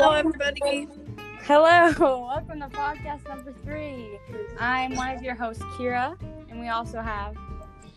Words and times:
Hello, 0.00 0.12
everybody. 0.12 0.86
Hello, 1.42 1.92
welcome 1.98 2.60
to 2.60 2.68
podcast 2.68 3.28
number 3.28 3.52
three. 3.64 4.16
I'm 4.56 4.94
one 4.94 5.16
of 5.16 5.24
your 5.24 5.34
hosts, 5.34 5.64
Kira, 5.76 6.16
and 6.48 6.60
we 6.60 6.68
also 6.68 7.00
have. 7.00 7.34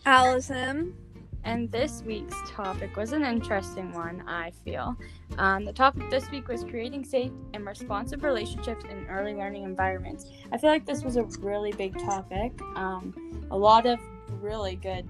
Allison. 0.04 0.96
And 1.44 1.70
this 1.70 2.02
week's 2.04 2.34
topic 2.50 2.96
was 2.96 3.12
an 3.12 3.24
interesting 3.24 3.92
one, 3.92 4.24
I 4.26 4.50
feel. 4.64 4.96
Um, 5.38 5.64
the 5.64 5.72
topic 5.72 6.10
this 6.10 6.28
week 6.32 6.48
was 6.48 6.64
creating 6.64 7.04
safe 7.04 7.30
and 7.54 7.64
responsive 7.64 8.24
relationships 8.24 8.84
in 8.90 9.06
early 9.06 9.34
learning 9.34 9.62
environments. 9.62 10.26
I 10.50 10.58
feel 10.58 10.70
like 10.70 10.84
this 10.84 11.04
was 11.04 11.14
a 11.14 11.22
really 11.38 11.70
big 11.70 11.96
topic. 12.00 12.50
Um, 12.74 13.46
a 13.52 13.56
lot 13.56 13.86
of 13.86 14.00
really 14.40 14.74
good 14.74 15.08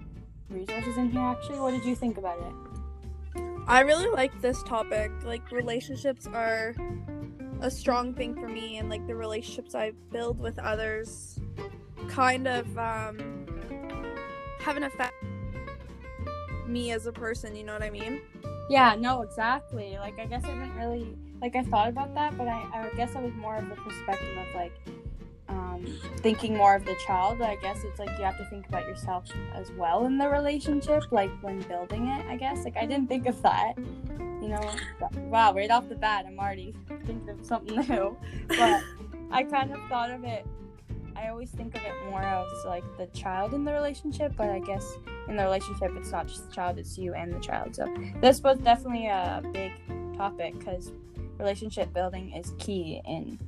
resources 0.50 0.98
in 0.98 1.10
here, 1.10 1.22
actually. 1.22 1.58
What 1.58 1.70
did 1.70 1.86
you 1.86 1.96
think 1.96 2.18
about 2.18 2.38
it? 2.38 2.71
I 3.66 3.80
really 3.80 4.08
like 4.08 4.40
this 4.40 4.62
topic. 4.64 5.10
Like, 5.24 5.50
relationships 5.50 6.26
are 6.26 6.74
a 7.60 7.70
strong 7.70 8.12
thing 8.14 8.34
for 8.34 8.48
me, 8.48 8.78
and 8.78 8.90
like 8.90 9.06
the 9.06 9.14
relationships 9.14 9.74
I 9.74 9.92
build 10.10 10.38
with 10.38 10.58
others 10.58 11.38
kind 12.08 12.48
of 12.48 12.66
um, 12.76 13.46
have 14.60 14.76
an 14.76 14.82
effect 14.82 15.14
me 16.66 16.90
as 16.90 17.06
a 17.06 17.12
person. 17.12 17.54
You 17.54 17.64
know 17.64 17.72
what 17.72 17.82
I 17.82 17.90
mean? 17.90 18.20
Yeah, 18.68 18.96
no, 18.98 19.22
exactly. 19.22 19.96
Like, 19.98 20.18
I 20.18 20.26
guess 20.26 20.44
I 20.44 20.48
didn't 20.48 20.76
really 20.76 21.16
like. 21.40 21.54
I 21.54 21.62
thought 21.62 21.88
about 21.88 22.14
that, 22.14 22.36
but 22.36 22.48
I, 22.48 22.64
I 22.72 22.90
guess 22.96 23.14
I 23.14 23.20
was 23.20 23.32
more 23.34 23.56
of 23.56 23.68
the 23.68 23.76
perspective 23.76 24.36
of 24.38 24.54
like 24.54 24.72
thinking 26.18 26.56
more 26.56 26.74
of 26.74 26.84
the 26.84 26.96
child. 27.06 27.40
I 27.42 27.56
guess 27.56 27.78
it's 27.84 27.98
like 27.98 28.10
you 28.18 28.24
have 28.24 28.38
to 28.38 28.44
think 28.46 28.68
about 28.68 28.86
yourself 28.86 29.24
as 29.54 29.70
well 29.72 30.06
in 30.06 30.18
the 30.18 30.28
relationship, 30.28 31.04
like 31.10 31.30
when 31.42 31.60
building 31.62 32.08
it. 32.08 32.26
I 32.26 32.36
guess 32.36 32.64
like 32.64 32.76
I 32.76 32.86
didn't 32.86 33.08
think 33.08 33.26
of 33.26 33.40
that. 33.42 33.74
You 33.78 34.48
know, 34.48 34.74
wow, 35.28 35.54
right 35.54 35.70
off 35.70 35.88
the 35.88 35.94
bat, 35.94 36.24
I'm 36.26 36.38
already 36.38 36.74
thinking 36.88 37.28
of 37.28 37.44
something 37.46 37.80
new. 37.88 38.16
But 38.48 38.82
I 39.30 39.44
kind 39.44 39.72
of 39.72 39.78
thought 39.88 40.10
of 40.10 40.24
it 40.24 40.46
I 41.22 41.28
always 41.28 41.50
think 41.50 41.76
of 41.76 41.82
it 41.82 41.92
more 42.10 42.22
as 42.22 42.64
like 42.64 42.84
the 42.98 43.06
child 43.18 43.54
in 43.54 43.64
the 43.64 43.72
relationship, 43.72 44.32
but 44.36 44.48
I 44.48 44.58
guess 44.58 44.96
in 45.28 45.36
the 45.36 45.44
relationship, 45.44 45.92
it's 45.96 46.10
not 46.10 46.26
just 46.26 46.48
the 46.48 46.54
child, 46.54 46.78
it's 46.78 46.98
you 46.98 47.14
and 47.14 47.32
the 47.32 47.38
child. 47.38 47.76
So 47.76 47.86
this 48.20 48.42
was 48.42 48.58
definitely 48.58 49.06
a 49.06 49.42
big 49.52 49.72
topic 50.16 50.58
because 50.58 50.92
relationship 51.38 51.92
building 51.92 52.32
is 52.32 52.54
key 52.58 53.00
in 53.06 53.38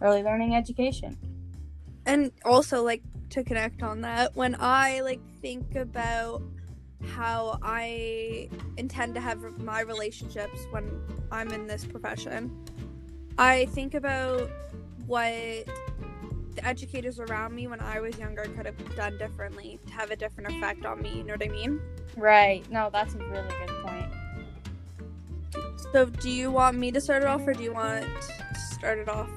early 0.00 0.22
learning 0.22 0.54
education. 0.54 1.16
And 2.06 2.32
also, 2.44 2.82
like, 2.82 3.02
to 3.30 3.44
connect 3.44 3.82
on 3.82 4.02
that, 4.02 4.36
when 4.36 4.56
I 4.58 5.00
like 5.00 5.20
think 5.40 5.74
about 5.76 6.42
how 7.08 7.58
I 7.62 8.48
intend 8.76 9.14
to 9.14 9.20
have 9.20 9.40
my 9.58 9.80
relationships 9.80 10.66
when 10.70 10.90
I'm 11.30 11.50
in 11.52 11.66
this 11.66 11.84
profession, 11.84 12.50
I 13.38 13.66
think 13.66 13.94
about 13.94 14.50
what 15.06 15.32
the 16.54 16.66
educators 16.66 17.18
around 17.18 17.54
me 17.54 17.66
when 17.66 17.80
I 17.80 18.00
was 18.00 18.18
younger 18.18 18.42
could 18.42 18.66
have 18.66 18.96
done 18.96 19.16
differently 19.18 19.78
to 19.86 19.92
have 19.94 20.10
a 20.10 20.16
different 20.16 20.54
effect 20.54 20.84
on 20.84 21.00
me. 21.00 21.18
You 21.18 21.24
know 21.24 21.34
what 21.34 21.44
I 21.44 21.48
mean? 21.48 21.80
Right. 22.16 22.70
No, 22.70 22.90
that's 22.92 23.14
a 23.14 23.18
really 23.18 23.48
good 23.48 23.84
point. 23.84 24.12
So, 25.92 26.06
do 26.06 26.30
you 26.30 26.50
want 26.50 26.78
me 26.78 26.92
to 26.92 27.00
start 27.00 27.22
it 27.22 27.28
off, 27.28 27.46
or 27.46 27.54
do 27.54 27.62
you 27.62 27.72
want 27.72 28.04
to 28.04 28.60
start 28.74 28.98
it 28.98 29.08
off? 29.08 29.28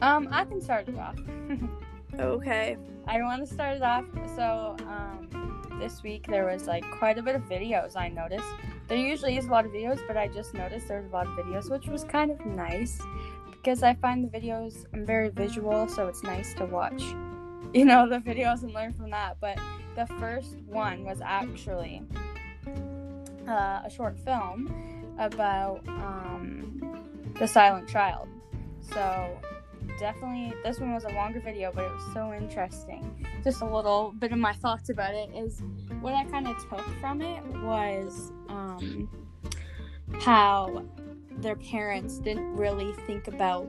Um, 0.00 0.28
I 0.30 0.44
can 0.44 0.60
start 0.60 0.88
it 0.88 0.98
off. 0.98 1.16
okay. 2.18 2.76
I 3.06 3.22
want 3.22 3.46
to 3.46 3.52
start 3.52 3.76
it 3.76 3.82
off. 3.82 4.04
So, 4.36 4.76
um, 4.86 5.58
this 5.80 6.02
week 6.02 6.26
there 6.26 6.46
was 6.46 6.66
like 6.66 6.84
quite 6.90 7.18
a 7.18 7.22
bit 7.22 7.34
of 7.34 7.42
videos. 7.42 7.96
I 7.96 8.08
noticed 8.08 8.46
there 8.88 8.98
usually 8.98 9.36
is 9.36 9.46
a 9.46 9.50
lot 9.50 9.64
of 9.64 9.72
videos, 9.72 10.00
but 10.06 10.16
I 10.16 10.28
just 10.28 10.54
noticed 10.54 10.88
there 10.88 11.00
was 11.00 11.10
a 11.10 11.14
lot 11.14 11.26
of 11.26 11.32
videos, 11.34 11.70
which 11.70 11.86
was 11.86 12.04
kind 12.04 12.30
of 12.30 12.44
nice 12.46 13.00
because 13.50 13.82
I 13.82 13.94
find 13.94 14.24
the 14.24 14.28
videos 14.28 14.86
I'm 14.92 15.04
very 15.04 15.28
visual, 15.28 15.88
so 15.88 16.06
it's 16.08 16.22
nice 16.22 16.54
to 16.54 16.66
watch, 16.66 17.02
you 17.72 17.84
know, 17.84 18.08
the 18.08 18.18
videos 18.18 18.62
and 18.62 18.72
learn 18.72 18.92
from 18.94 19.10
that. 19.10 19.36
But 19.40 19.58
the 19.94 20.06
first 20.18 20.56
one 20.66 21.04
was 21.04 21.20
actually 21.20 22.02
uh, 23.46 23.82
a 23.84 23.90
short 23.94 24.18
film 24.18 25.14
about 25.18 25.86
um, 25.88 27.34
the 27.38 27.46
silent 27.46 27.88
child. 27.88 28.28
So 28.80 29.38
definitely, 29.98 30.52
this 30.62 30.80
one 30.80 30.94
was 30.94 31.04
a 31.04 31.10
longer 31.10 31.40
video, 31.40 31.72
but 31.74 31.84
it 31.84 31.92
was 31.92 32.12
so 32.12 32.32
interesting. 32.32 33.26
Just 33.44 33.62
a 33.62 33.64
little 33.64 34.14
bit 34.18 34.32
of 34.32 34.38
my 34.38 34.52
thoughts 34.52 34.90
about 34.90 35.14
it 35.14 35.30
is 35.34 35.62
what 36.00 36.14
I 36.14 36.24
kind 36.24 36.46
of 36.48 36.56
took 36.68 36.84
from 37.00 37.22
it 37.22 37.42
was 37.62 38.32
um, 38.48 39.08
how 40.20 40.84
their 41.38 41.56
parents 41.56 42.18
didn't 42.18 42.54
really 42.56 42.92
think 43.06 43.28
about 43.28 43.68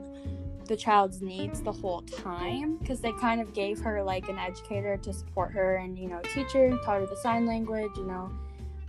the 0.66 0.76
child's 0.76 1.20
needs 1.20 1.60
the 1.60 1.72
whole 1.72 2.02
time 2.02 2.76
because 2.76 3.00
they 3.00 3.10
kind 3.12 3.40
of 3.40 3.52
gave 3.52 3.80
her 3.80 4.02
like 4.04 4.28
an 4.28 4.38
educator 4.38 4.96
to 4.96 5.12
support 5.12 5.50
her 5.50 5.76
and 5.76 5.98
you 5.98 6.08
know 6.08 6.20
teach 6.32 6.52
her 6.52 6.70
taught 6.84 7.00
her 7.00 7.06
the 7.06 7.16
sign 7.16 7.44
language 7.44 7.90
you 7.96 8.06
know 8.06 8.30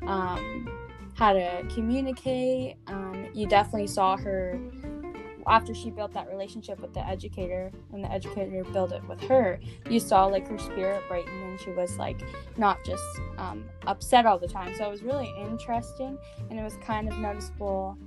um, 0.08 0.70
how 1.16 1.34
to 1.34 1.64
communicate 1.74 2.76
um, 2.86 3.28
you 3.34 3.48
definitely 3.48 3.88
saw 3.88 4.16
her 4.16 4.60
after 5.48 5.74
she 5.74 5.90
built 5.90 6.14
that 6.14 6.28
relationship 6.30 6.80
with 6.80 6.94
the 6.94 7.06
educator 7.08 7.72
and 7.94 8.04
the 8.04 8.12
educator 8.12 8.64
built 8.72 8.92
it 8.92 9.04
with 9.08 9.22
her 9.22 9.60
you 9.90 10.00
saw 10.00 10.26
like 10.26 10.48
her 10.48 10.58
spirit 10.58 11.02
brighten 11.08 11.34
and 11.44 11.60
she 11.60 11.72
was 11.72 11.98
like 11.98 12.22
not 12.58 12.78
just 12.84 13.04
um, 13.38 13.66
upset 13.88 14.26
all 14.26 14.38
the 14.38 14.48
time 14.48 14.74
so 14.78 14.86
it 14.86 14.92
was 14.92 15.04
really 15.04 15.34
interesting 15.40 16.18
and 16.50 16.60
it 16.60 16.64
was 16.64 16.78
kind 16.78 17.12
of 17.12 17.18
noticeable 17.18 17.98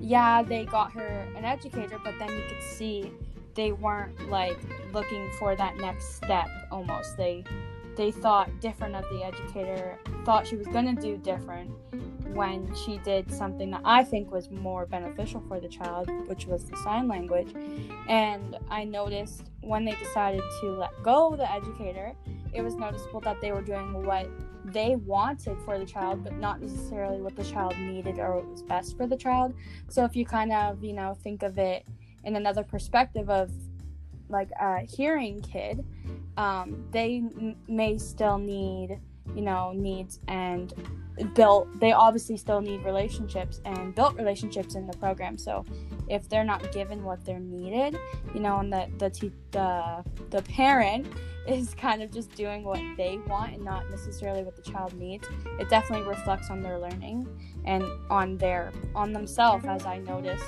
yeah, 0.00 0.42
they 0.42 0.64
got 0.64 0.92
her 0.92 1.26
an 1.36 1.44
educator, 1.44 1.98
but 2.02 2.14
then 2.18 2.28
you 2.28 2.42
could 2.48 2.62
see 2.62 3.12
they 3.54 3.72
weren't 3.72 4.30
like 4.30 4.58
looking 4.92 5.30
for 5.38 5.56
that 5.56 5.76
next 5.76 6.14
step 6.16 6.48
almost. 6.70 7.16
They 7.16 7.44
they 7.96 8.10
thought 8.10 8.48
different 8.60 8.94
of 8.94 9.04
the 9.10 9.24
educator, 9.24 9.98
thought 10.24 10.46
she 10.46 10.56
was 10.56 10.66
going 10.68 10.94
to 10.94 11.00
do 11.00 11.16
different 11.18 11.70
when 12.34 12.72
she 12.74 12.98
did 12.98 13.32
something 13.32 13.70
that 13.70 13.82
I 13.84 14.04
think 14.04 14.30
was 14.30 14.50
more 14.50 14.86
beneficial 14.86 15.42
for 15.48 15.60
the 15.60 15.68
child, 15.68 16.10
which 16.28 16.46
was 16.46 16.64
the 16.64 16.76
sign 16.78 17.08
language. 17.08 17.54
And 18.08 18.58
I 18.70 18.84
noticed 18.84 19.50
when 19.60 19.84
they 19.84 19.94
decided 19.96 20.42
to 20.60 20.70
let 20.72 20.90
go 21.02 21.32
of 21.32 21.38
the 21.38 21.50
educator, 21.50 22.14
it 22.52 22.62
was 22.62 22.74
noticeable 22.74 23.20
that 23.20 23.40
they 23.40 23.52
were 23.52 23.62
doing 23.62 24.04
what 24.04 24.28
they 24.64 24.96
wanted 24.96 25.56
for 25.64 25.78
the 25.78 25.86
child, 25.86 26.24
but 26.24 26.36
not 26.36 26.60
necessarily 26.60 27.20
what 27.20 27.36
the 27.36 27.44
child 27.44 27.76
needed 27.78 28.18
or 28.18 28.36
what 28.36 28.46
was 28.46 28.62
best 28.62 28.96
for 28.96 29.06
the 29.06 29.16
child. 29.16 29.54
So 29.88 30.04
if 30.04 30.14
you 30.14 30.24
kind 30.24 30.52
of, 30.52 30.82
you 30.84 30.92
know, 30.92 31.16
think 31.22 31.42
of 31.42 31.58
it 31.58 31.86
in 32.24 32.36
another 32.36 32.62
perspective 32.62 33.30
of 33.30 33.50
like 34.28 34.50
a 34.60 34.80
hearing 34.80 35.40
kid, 35.40 35.84
um, 36.36 36.84
they 36.90 37.16
m- 37.16 37.56
may 37.66 37.98
still 37.98 38.38
need, 38.38 39.00
you 39.34 39.42
know, 39.42 39.72
needs 39.72 40.20
and 40.28 40.72
built 41.34 41.68
they 41.80 41.92
obviously 41.92 42.36
still 42.36 42.60
need 42.60 42.82
relationships 42.82 43.60
and 43.66 43.94
built 43.94 44.16
relationships 44.16 44.74
in 44.74 44.86
the 44.86 44.96
program. 44.96 45.36
So 45.36 45.64
if 46.10 46.28
they're 46.28 46.44
not 46.44 46.72
given 46.72 47.04
what 47.04 47.24
they're 47.24 47.38
needed 47.38 47.96
you 48.34 48.40
know 48.40 48.58
and 48.58 48.70
the 48.70 48.86
the 48.98 49.08
te- 49.08 49.32
the, 49.52 50.04
the 50.30 50.42
parent 50.42 51.06
is 51.48 51.74
kind 51.74 52.02
of 52.02 52.12
just 52.12 52.34
doing 52.34 52.62
what 52.64 52.80
they 52.96 53.18
want 53.26 53.54
and 53.54 53.64
not 53.64 53.88
necessarily 53.88 54.42
what 54.42 54.54
the 54.56 54.62
child 54.62 54.92
needs 54.98 55.26
it 55.58 55.70
definitely 55.70 56.06
reflects 56.06 56.50
on 56.50 56.60
their 56.60 56.78
learning 56.78 57.26
and 57.64 57.84
on 58.10 58.36
their 58.36 58.72
on 58.94 59.12
themselves 59.12 59.64
as 59.66 59.86
i 59.86 59.98
noticed 59.98 60.44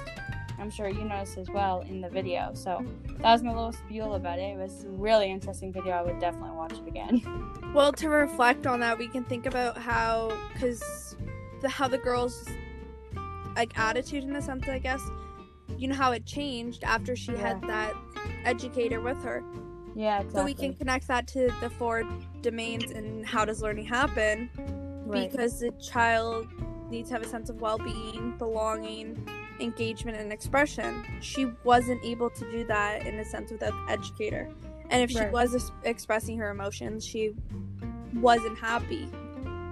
i'm 0.63 0.71
sure 0.71 0.89
you 0.89 1.05
noticed 1.05 1.37
as 1.37 1.51
well 1.51 1.81
in 1.81 2.01
the 2.01 2.09
video 2.09 2.51
so 2.55 2.85
that 3.19 3.33
was 3.33 3.43
my 3.43 3.53
little 3.53 3.73
spiel 3.73 4.15
about 4.15 4.39
it 4.39 4.43
it 4.43 4.57
was 4.57 4.85
a 4.85 4.89
really 4.91 5.29
interesting 5.29 5.73
video 5.73 5.93
i 5.93 6.03
would 6.03 6.21
definitely 6.21 6.53
watch 6.53 6.73
it 6.73 6.87
again 6.87 7.21
well 7.75 7.93
to 7.93 8.09
reflect 8.09 8.67
on 8.67 8.79
that 8.79 8.97
we 8.97 9.09
can 9.09 9.25
think 9.25 9.45
about 9.45 9.77
how 9.77 10.33
because 10.53 11.17
the 11.61 11.69
how 11.69 11.89
the 11.89 11.99
girls 11.99 12.49
like 13.57 13.77
attitude 13.77 14.23
in 14.23 14.37
a 14.37 14.43
sense 14.43 14.69
i 14.69 14.79
guess 14.79 15.03
you 15.77 15.89
know 15.89 15.97
how 15.97 16.13
it 16.13 16.25
changed 16.25 16.85
after 16.85 17.17
she 17.17 17.33
yeah. 17.33 17.39
had 17.39 17.63
that 17.63 17.95
educator 18.45 19.01
with 19.01 19.21
her 19.25 19.43
yeah, 19.95 20.21
exactly. 20.21 20.41
So 20.41 20.45
we 20.45 20.55
can 20.55 20.75
connect 20.75 21.07
that 21.09 21.27
to 21.29 21.51
the 21.61 21.69
four 21.69 22.05
domains 22.41 22.91
and 22.93 23.27
how 23.27 23.45
does 23.45 23.61
learning 23.61 23.85
happen. 23.85 24.49
Right. 25.05 25.31
Because 25.31 25.61
the 25.61 25.71
child 25.73 26.49
needs 26.91 27.09
to 27.09 27.15
have 27.15 27.23
a 27.23 27.29
sense 27.29 27.51
of 27.51 27.61
well 27.61 27.79
being, 27.79 28.35
belonging, 28.39 29.29
engagement, 29.61 30.19
and 30.19 30.33
expression. 30.33 31.05
She 31.21 31.53
wasn't 31.65 32.05
able 32.05 32.31
to 32.31 32.51
do 32.51 32.65
that 32.67 33.07
in 33.07 33.19
a 33.19 33.25
sense 33.25 33.51
with 33.51 33.63
an 33.63 33.73
educator. 33.89 34.49
And 34.91 35.03
if 35.03 35.11
she 35.11 35.21
right. 35.21 35.33
was 35.33 35.73
expressing 35.85 36.39
her 36.39 36.51
emotions, 36.51 37.07
she 37.07 37.35
wasn't 38.15 38.59
happy. 38.59 39.09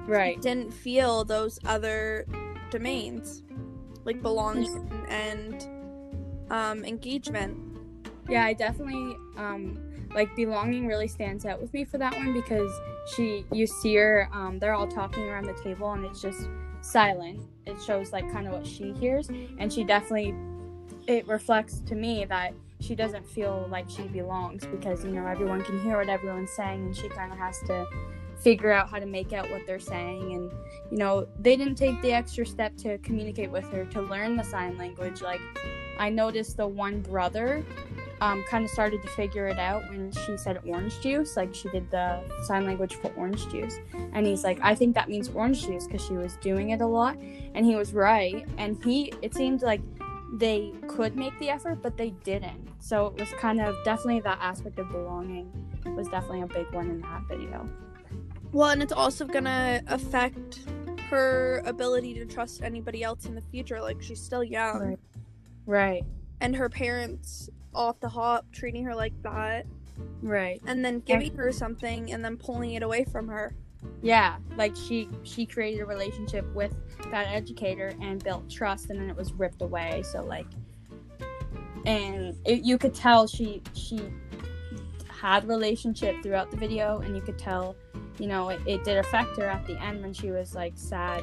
Right. 0.06 0.36
She 0.36 0.40
didn't 0.40 0.72
feel 0.72 1.24
those 1.24 1.58
other 1.64 2.26
domains, 2.70 3.42
like 4.04 4.22
belonging 4.22 5.06
and 5.08 6.50
um, 6.50 6.84
engagement. 6.84 7.58
Yeah, 8.28 8.44
I 8.44 8.54
definitely 8.54 9.16
um, 9.36 9.78
like 10.14 10.34
belonging 10.36 10.86
really 10.86 11.08
stands 11.08 11.44
out 11.46 11.60
with 11.60 11.72
me 11.72 11.84
for 11.84 11.98
that 11.98 12.14
one 12.14 12.32
because 12.32 12.70
she 13.14 13.44
you 13.52 13.66
see 13.66 13.94
her 13.96 14.28
um, 14.32 14.58
they're 14.58 14.74
all 14.74 14.86
talking 14.86 15.24
around 15.24 15.44
the 15.44 15.54
table 15.62 15.92
and 15.92 16.04
it's 16.04 16.20
just 16.20 16.48
silent. 16.82 17.40
It 17.66 17.80
shows 17.82 18.12
like 18.12 18.30
kind 18.32 18.46
of 18.46 18.52
what 18.52 18.66
she 18.66 18.92
hears 18.92 19.28
and 19.28 19.72
she 19.72 19.84
definitely 19.84 20.34
it 21.06 21.26
reflects 21.26 21.80
to 21.80 21.94
me 21.94 22.24
that 22.26 22.52
she 22.80 22.94
doesn't 22.94 23.26
feel 23.26 23.66
like 23.70 23.88
she 23.88 24.02
belongs 24.02 24.66
because 24.66 25.04
you 25.04 25.10
know 25.10 25.26
everyone 25.26 25.62
can 25.62 25.80
hear 25.82 25.98
what 25.98 26.08
everyone's 26.08 26.50
saying 26.50 26.86
and 26.86 26.96
she 26.96 27.08
kind 27.08 27.32
of 27.32 27.38
has 27.38 27.60
to 27.66 27.86
figure 28.40 28.72
out 28.72 28.88
how 28.88 28.98
to 28.98 29.06
make 29.06 29.32
out 29.32 29.50
what 29.50 29.66
they're 29.66 29.78
saying 29.78 30.32
and 30.32 30.50
you 30.90 30.96
know 30.96 31.26
they 31.38 31.56
didn't 31.56 31.74
take 31.74 32.00
the 32.00 32.12
extra 32.12 32.44
step 32.44 32.74
to 32.76 32.96
communicate 32.98 33.50
with 33.50 33.64
her 33.70 33.84
to 33.84 34.00
learn 34.02 34.36
the 34.36 34.42
sign 34.42 34.76
language. 34.78 35.20
Like 35.20 35.40
i 35.98 36.08
noticed 36.08 36.56
the 36.56 36.66
one 36.66 37.00
brother 37.02 37.64
um, 38.20 38.44
kind 38.44 38.64
of 38.64 38.70
started 38.70 39.00
to 39.02 39.08
figure 39.08 39.46
it 39.48 39.58
out 39.58 39.88
when 39.88 40.12
she 40.12 40.36
said 40.36 40.60
orange 40.66 41.00
juice 41.00 41.36
like 41.36 41.54
she 41.54 41.68
did 41.70 41.90
the 41.90 42.20
sign 42.44 42.66
language 42.66 42.94
for 42.96 43.12
orange 43.14 43.48
juice. 43.48 43.78
And 44.12 44.26
he's 44.26 44.44
like 44.44 44.58
i 44.62 44.74
think 44.74 44.94
that 44.94 45.08
means 45.08 45.28
orange 45.30 45.66
juice 45.66 45.86
because 45.86 46.04
she 46.04 46.14
was 46.14 46.36
doing 46.36 46.70
it 46.70 46.80
a 46.80 46.86
lot. 46.86 47.16
And 47.54 47.64
he 47.64 47.76
was 47.76 47.92
right. 47.92 48.46
And 48.58 48.82
he 48.84 49.12
it 49.22 49.34
seemed 49.34 49.62
like 49.62 49.80
they 50.34 50.72
could 50.86 51.16
make 51.16 51.36
the 51.38 51.48
effort 51.48 51.82
but 51.82 51.96
they 51.96 52.10
didn't. 52.24 52.68
So 52.78 53.06
it 53.08 53.20
was 53.20 53.30
kind 53.38 53.60
of 53.60 53.74
definitely 53.84 54.20
that 54.20 54.38
aspect 54.40 54.78
of 54.78 54.90
belonging 54.90 55.50
was 55.96 56.08
definitely 56.08 56.42
a 56.42 56.46
big 56.46 56.70
one 56.72 56.90
in 56.90 57.00
that 57.00 57.22
video. 57.28 57.68
Well, 58.52 58.70
and 58.70 58.82
it's 58.82 58.92
also 58.92 59.24
gonna 59.26 59.80
affect 59.86 60.60
her 61.08 61.62
ability 61.64 62.14
to 62.14 62.24
trust 62.26 62.62
anybody 62.62 63.02
else 63.02 63.24
in 63.24 63.34
the 63.34 63.40
future. 63.42 63.80
Like 63.80 64.02
she's 64.02 64.20
still 64.20 64.44
young, 64.44 64.80
Right. 64.80 64.98
right. 65.66 66.04
And 66.40 66.54
her 66.56 66.68
parents 66.68 67.48
off 67.74 68.00
the 68.00 68.08
hop 68.08 68.46
treating 68.52 68.84
her 68.84 68.94
like 68.94 69.14
that, 69.22 69.66
right 70.22 70.60
and 70.66 70.84
then 70.84 71.00
giving 71.00 71.34
her 71.36 71.52
something 71.52 72.12
and 72.12 72.24
then 72.24 72.36
pulling 72.36 72.74
it 72.74 72.82
away 72.82 73.04
from 73.04 73.28
her. 73.28 73.54
Yeah, 74.02 74.36
like 74.56 74.76
she 74.76 75.08
she 75.22 75.46
created 75.46 75.80
a 75.80 75.86
relationship 75.86 76.46
with 76.54 76.74
that 77.10 77.28
educator 77.28 77.94
and 78.00 78.22
built 78.22 78.48
trust, 78.50 78.90
and 78.90 79.00
then 79.00 79.08
it 79.08 79.16
was 79.16 79.32
ripped 79.32 79.62
away. 79.62 80.02
So 80.04 80.22
like, 80.22 80.46
and 81.86 82.36
it, 82.44 82.62
you 82.62 82.78
could 82.78 82.94
tell 82.94 83.26
she 83.26 83.62
she 83.74 84.00
had 85.08 85.46
relationship 85.48 86.22
throughout 86.22 86.50
the 86.50 86.56
video, 86.56 86.98
and 86.98 87.14
you 87.14 87.22
could 87.22 87.38
tell, 87.38 87.76
you 88.18 88.26
know, 88.26 88.48
it, 88.50 88.60
it 88.66 88.84
did 88.84 88.98
affect 88.98 89.36
her 89.36 89.46
at 89.46 89.66
the 89.66 89.80
end 89.82 90.02
when 90.02 90.12
she 90.12 90.30
was 90.30 90.54
like 90.54 90.72
sad 90.76 91.22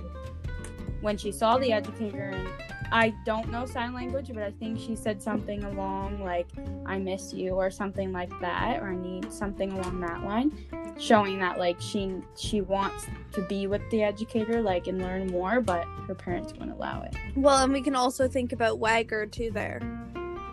when 1.01 1.17
she 1.17 1.31
saw 1.31 1.57
the 1.57 1.71
educator 1.71 2.29
and 2.29 2.47
I 2.91 3.09
don't 3.25 3.49
know 3.51 3.65
sign 3.65 3.93
language, 3.93 4.31
but 4.33 4.43
I 4.43 4.51
think 4.51 4.79
she 4.79 4.95
said 4.95 5.21
something 5.21 5.63
along 5.63 6.23
like 6.23 6.47
"I 6.85 6.97
miss 6.97 7.33
you" 7.33 7.51
or 7.51 7.69
something 7.69 8.11
like 8.11 8.31
that, 8.41 8.81
or 8.81 8.89
"I 8.89 8.95
need 8.95 9.31
something 9.31 9.71
along 9.73 9.99
that 10.01 10.23
line," 10.23 10.51
showing 10.99 11.39
that 11.39 11.59
like 11.59 11.79
she 11.79 12.15
she 12.35 12.61
wants 12.61 13.07
to 13.33 13.41
be 13.47 13.67
with 13.67 13.81
the 13.91 14.03
educator, 14.03 14.61
like 14.61 14.87
and 14.87 15.01
learn 15.01 15.27
more, 15.27 15.61
but 15.61 15.85
her 16.07 16.15
parents 16.15 16.53
won't 16.53 16.71
allow 16.71 17.01
it. 17.01 17.15
Well, 17.35 17.63
and 17.63 17.73
we 17.73 17.81
can 17.81 17.95
also 17.95 18.27
think 18.27 18.53
about 18.53 18.79
Wagger 18.79 19.25
too. 19.25 19.51
There, 19.51 19.79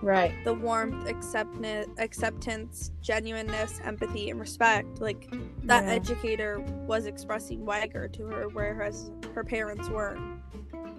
Right. 0.03 0.33
the 0.45 0.53
warmth, 0.55 1.09
acceptance, 1.09 1.89
acceptance, 1.99 2.91
genuineness, 3.01 3.81
empathy, 3.85 4.29
and 4.31 4.39
respect. 4.41 5.01
Like 5.01 5.31
that 5.65 5.85
Yeah. 5.85 5.91
educator 5.93 6.61
was 6.87 7.07
expressing 7.07 7.65
Wagger 7.65 8.09
to 8.09 8.27
her, 8.27 8.49
whereas 8.49 9.11
her 9.35 9.45
parents 9.45 9.89
weren't. 9.89 10.34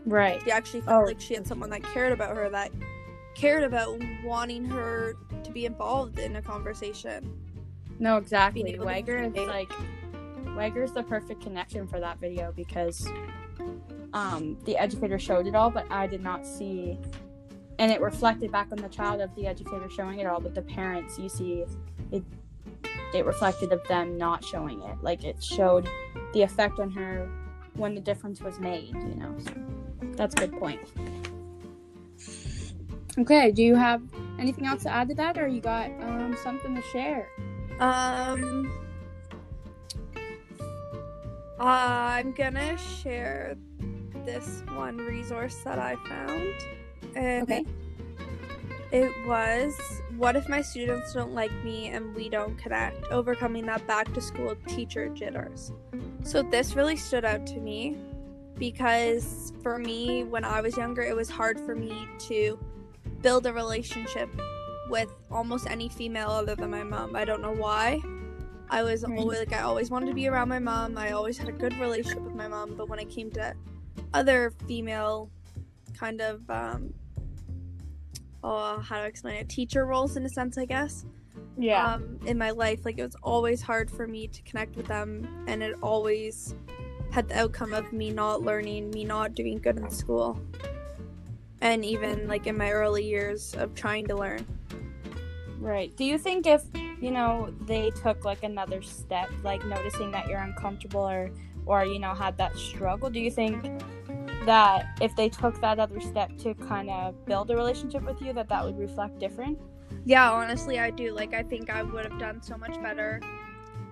Right. 0.06 0.42
She 0.44 0.52
actually 0.52 0.82
felt 0.82 1.04
Oh. 1.04 1.06
like 1.08 1.20
she 1.20 1.34
had 1.34 1.48
someone 1.48 1.70
that 1.72 1.84
cared 1.84 2.12
about 2.12 2.36
her, 2.36 2.50
that 2.50 2.72
cared 3.34 3.64
about 3.64 4.00
wanting 4.24 4.66
her 4.66 5.16
to 5.44 5.52
be 5.52 5.66
involved 5.66 6.20
in 6.20 6.36
a 6.36 6.42
conversation. 6.42 7.38
No, 8.00 8.18
exactly. 8.18 8.64
Being 8.64 8.76
able 8.76 8.84
to 8.84 8.88
Wagger 8.88 9.18
is 9.18 9.34
like 9.36 9.72
Wagger's 10.56 10.92
the 10.92 11.04
perfect 11.04 11.42
connection 11.42 11.88
for 11.88 12.00
that 12.00 12.20
video 12.20 12.54
because 12.56 13.08
um 14.14 14.58
the 14.66 14.78
educator 14.78 15.20
showed 15.20 15.48
it 15.48 15.56
all, 15.56 15.70
but 15.70 15.86
I 15.92 16.08
did 16.08 16.22
not 16.24 16.46
see 16.46 16.98
and 17.78 17.92
it 17.92 18.00
reflected 18.00 18.52
back 18.52 18.68
on 18.72 18.78
the 18.78 18.88
child 18.88 19.20
of 19.22 19.34
the 19.36 19.48
educator 19.48 19.90
showing 19.90 20.20
it 20.20 20.26
all, 20.28 20.40
but 20.40 20.56
the 20.56 20.62
parents 20.62 21.18
you 21.20 21.28
see 21.30 21.66
it 22.12 22.24
it 23.14 23.26
reflected 23.26 23.72
of 23.72 23.86
them 23.88 24.18
not 24.18 24.44
showing 24.44 24.82
it. 24.82 24.96
Like 25.02 25.24
it 25.24 25.42
showed 25.44 25.88
the 26.34 26.42
effect 26.42 26.80
on 26.80 26.92
her 26.92 27.30
when 27.76 27.96
the 27.96 28.02
difference 28.02 28.42
was 28.42 28.60
made, 28.60 28.94
you 28.94 29.16
know. 29.16 29.34
So 29.40 29.52
that's 30.14 30.34
a 30.36 30.48
good 30.48 30.58
point. 30.60 30.82
Okay, 33.18 33.52
do 33.52 33.64
you 33.64 33.76
have 33.76 34.02
anything 34.40 34.66
else 34.66 34.84
to 34.84 34.90
add 34.90 35.08
to 35.10 35.16
that 35.16 35.38
or 35.38 35.48
you 35.48 35.62
got 35.62 35.90
um 36.02 36.36
something 36.44 36.76
to 36.76 36.82
share? 36.92 37.30
Um, 37.80 38.72
I'm 41.60 42.32
gonna 42.34 42.78
share 42.78 43.56
this 44.26 44.64
one 44.74 44.98
resource 44.98 45.56
that 45.64 45.80
I 45.80 45.96
found, 46.08 46.54
and 47.16 47.44
Okay. 47.44 47.66
it 48.92 49.12
was 49.28 49.74
what 50.18 50.36
if 50.36 50.48
my 50.48 50.62
students 50.62 51.14
don't 51.14 51.34
like 51.34 51.52
me 51.64 51.88
and 51.88 52.16
we 52.16 52.30
don't 52.30 52.58
connect? 52.58 53.12
Overcoming 53.12 53.66
that 53.66 53.86
back 53.88 54.14
to 54.14 54.22
school 54.22 54.56
teacher 54.68 55.10
jitters. 55.10 55.72
So 56.24 56.42
this 56.42 56.76
really 56.76 56.96
stood 56.96 57.26
out 57.26 57.46
to 57.48 57.60
me 57.60 57.98
because 58.58 59.54
for 59.62 59.78
me, 59.78 60.24
when 60.24 60.44
I 60.44 60.62
was 60.62 60.76
younger, 60.78 61.02
it 61.02 61.16
was 61.16 61.30
hard 61.30 61.60
for 61.60 61.76
me 61.76 62.08
to 62.28 62.60
build 63.22 63.46
a 63.46 63.54
relationship 63.54 64.30
with 64.90 65.12
almost 65.32 65.68
any 65.70 65.90
female 65.90 66.30
other 66.30 66.56
than 66.56 66.70
my 66.70 66.84
mom. 66.84 67.16
I 67.16 67.26
don't 67.26 67.42
know 67.42 67.54
why. 67.54 68.02
I 68.70 68.84
was 68.84 69.04
always 69.04 69.40
like 69.40 69.54
I 69.54 69.62
always 69.62 69.92
wanted 69.92 70.08
to 70.08 70.14
be 70.14 70.28
around 70.28 70.50
my 70.50 70.60
mom. 70.60 70.98
I 70.98 71.12
always 71.12 71.38
had 71.38 71.50
a 71.50 71.52
good 71.52 71.78
relationship 71.80 72.22
with 72.22 72.36
my 72.36 72.48
mom, 72.48 72.76
but 72.76 72.90
when 72.90 73.00
it 73.00 73.10
came 73.10 73.30
to 73.32 73.54
other 74.14 74.54
female 74.68 75.30
kind 75.98 76.20
of 76.22 76.48
um 76.50 76.94
oh 78.44 78.80
how 78.80 78.98
to 79.00 79.06
explain 79.06 79.36
it 79.38 79.48
teacher 79.50 79.86
roles 79.86 80.18
in 80.18 80.26
a 80.26 80.30
sense 80.30 80.58
I 80.58 80.66
guess 80.66 81.06
Yeah. 81.58 81.94
um, 81.94 82.20
in 82.26 82.38
my 82.38 82.52
life. 82.52 82.86
Like 82.86 82.98
it 82.98 83.04
was 83.04 83.16
always 83.24 83.62
hard 83.62 83.90
for 83.90 84.08
me 84.08 84.28
to 84.28 84.42
connect 84.44 84.76
with 84.76 84.88
them, 84.88 85.46
and 85.48 85.62
it 85.64 85.76
always 85.82 86.56
had 87.16 87.30
the 87.30 87.40
outcome 87.40 87.74
of 87.74 87.94
me 87.94 88.12
not 88.12 88.42
learning, 88.42 88.92
me 88.92 89.06
not 89.06 89.34
doing 89.34 89.58
good 89.58 89.78
in 89.78 89.90
school, 89.90 90.38
and 91.62 91.86
even 91.86 92.28
like 92.28 92.46
in 92.46 92.58
my 92.58 92.70
early 92.70 93.06
years 93.06 93.56
of 93.56 93.74
trying 93.74 94.06
to 94.06 94.14
learn. 94.14 94.46
Right. 95.58 95.96
Do 95.96 96.04
you 96.04 96.18
think 96.18 96.46
if, 96.46 96.64
you 97.00 97.12
know, 97.12 97.54
they 97.62 97.90
took 97.92 98.26
like 98.26 98.44
another 98.44 98.82
step, 98.82 99.30
like 99.46 99.66
noticing 99.66 100.12
that 100.12 100.28
you're 100.28 100.42
uncomfortable 100.42 101.08
or 101.08 101.32
or 101.66 101.86
you 101.86 102.00
know, 102.00 102.14
had 102.14 102.38
that 102.38 102.54
struggle, 102.58 103.10
do 103.10 103.22
you 103.22 103.32
think 103.32 103.64
that 104.46 104.86
if 105.00 105.16
they 105.16 105.30
took 105.30 105.60
that 105.62 105.80
other 105.80 106.02
step 106.02 106.38
to 106.40 106.54
kind 106.54 106.90
of 106.90 107.26
build 107.26 107.50
a 107.50 107.56
relationship 107.56 108.04
with 108.04 108.22
you 108.22 108.34
that 108.34 108.50
that 108.50 108.66
would 108.66 108.78
reflect 108.78 109.20
different? 109.20 109.58
Yeah, 110.04 110.30
honestly, 110.32 110.80
I 110.80 110.92
do. 110.92 111.16
Like, 111.16 111.34
I 111.34 111.44
think 111.44 111.70
I 111.70 111.82
would 111.82 112.06
have 112.06 112.20
done 112.20 112.42
so 112.44 112.58
much 112.58 112.80
better. 112.82 113.22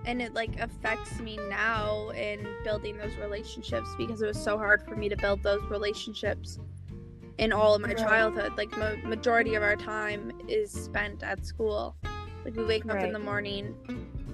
And 0.06 0.22
it 0.22 0.34
like 0.34 0.60
affects 0.60 1.20
me 1.20 1.38
now 1.50 2.10
in 2.10 2.46
building 2.64 2.98
those 2.98 3.16
relationships 3.16 3.90
because 3.98 4.22
it 4.22 4.28
was 4.28 4.42
so 4.42 4.58
hard 4.58 4.84
for 4.88 4.96
me 4.96 5.08
to 5.10 5.16
build 5.16 5.42
those 5.44 5.64
relationships 5.70 6.60
in 7.38 7.52
all 7.54 7.74
of 7.74 7.82
my 7.82 7.90
Right. 7.90 7.98
childhood. 7.98 8.54
Like, 8.58 8.78
ma- 8.78 8.96
majority 9.08 9.56
of 9.56 9.64
our 9.64 9.76
time 9.76 10.32
is 10.48 10.72
spent 10.72 11.24
at 11.24 11.46
school. 11.46 11.96
Like, 12.46 12.56
we 12.56 12.66
wake 12.66 12.86
up 12.86 12.98
in 13.02 13.14
the 13.14 13.20
morning 13.20 13.76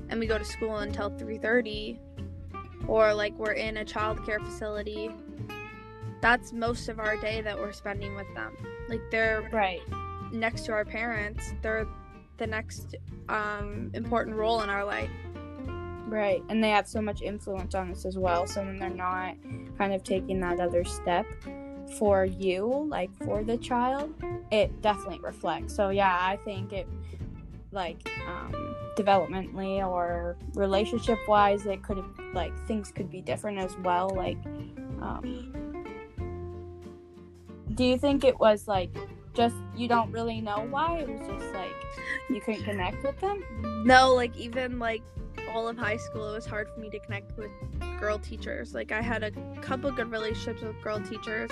and 0.09 0.19
we 0.19 0.25
go 0.25 0.37
to 0.39 0.43
school 0.45 0.77
until 0.77 1.09
three 1.11 1.37
thirty, 1.37 1.99
or 2.87 3.13
like 3.13 3.33
we're 3.37 3.51
in 3.53 3.77
a 3.77 3.85
childcare 3.85 4.43
facility. 4.43 5.11
That's 6.21 6.51
most 6.51 6.89
of 6.89 6.99
our 6.99 7.15
day 7.17 7.41
that 7.41 7.57
we're 7.57 7.71
spending 7.71 8.15
with 8.15 8.27
them. 8.33 8.57
Like, 8.89 9.01
they're 9.11 9.47
Right. 9.53 9.81
next 10.31 10.65
to 10.65 10.71
our 10.71 10.85
parents 10.85 11.53
they're 11.63 11.87
the 12.37 12.45
next 12.45 12.95
um 13.29 13.89
important 13.95 14.35
role 14.35 14.61
in 14.61 14.69
our 14.69 14.85
life 14.85 15.09
Right. 16.09 16.43
And 16.49 16.63
they 16.63 16.71
have 16.71 16.87
so 16.87 17.01
much 17.01 17.21
influence 17.21 17.75
on 17.75 17.91
us 17.91 18.05
as 18.05 18.17
well. 18.17 18.47
So 18.47 18.63
when 18.63 18.79
they're 18.79 18.89
not 18.89 19.35
kind 19.77 19.93
of 19.93 20.03
taking 20.03 20.39
that 20.39 20.59
other 20.59 20.83
step 20.83 21.25
for 21.97 22.25
you, 22.25 22.87
like 22.89 23.11
for 23.23 23.43
the 23.43 23.57
child, 23.57 24.13
it 24.51 24.81
definitely 24.81 25.19
reflects. 25.19 25.75
So 25.75 25.89
yeah, 25.89 26.17
I 26.19 26.37
think 26.37 26.73
it 26.73 26.87
like 27.71 28.09
um 28.27 28.75
developmentally 28.97 29.87
or 29.87 30.35
relationship 30.55 31.19
wise 31.27 31.67
it 31.67 31.83
could 31.83 31.97
have 31.97 32.09
like 32.33 32.51
things 32.65 32.91
could 32.91 33.11
be 33.11 33.21
different 33.21 33.59
as 33.59 33.77
well. 33.83 34.09
Like 34.09 34.43
um 35.01 35.53
do 37.75 37.83
you 37.83 37.97
think 37.97 38.23
it 38.23 38.39
was 38.39 38.67
like 38.67 38.89
just 39.35 39.55
you 39.77 39.87
don't 39.87 40.11
really 40.11 40.41
know 40.41 40.67
why? 40.71 40.97
It 40.97 41.07
was 41.07 41.27
just 41.27 41.53
like 41.53 41.71
you 42.29 42.41
couldn't 42.41 42.63
connect 42.63 43.03
with 43.03 43.19
them? 43.19 43.43
no 43.85 44.13
like 44.13 44.35
even 44.35 44.79
like 44.79 45.01
all 45.49 45.67
of 45.67 45.77
high 45.77 45.97
school 45.97 46.29
it 46.29 46.33
was 46.35 46.45
hard 46.45 46.69
for 46.73 46.79
me 46.79 46.89
to 46.89 46.99
connect 46.99 47.35
with 47.37 47.49
girl 47.99 48.17
teachers 48.19 48.73
like 48.73 48.91
i 48.91 49.01
had 49.01 49.23
a 49.23 49.31
couple 49.61 49.91
good 49.91 50.11
relationships 50.11 50.61
with 50.61 50.79
girl 50.81 50.99
teachers 51.01 51.51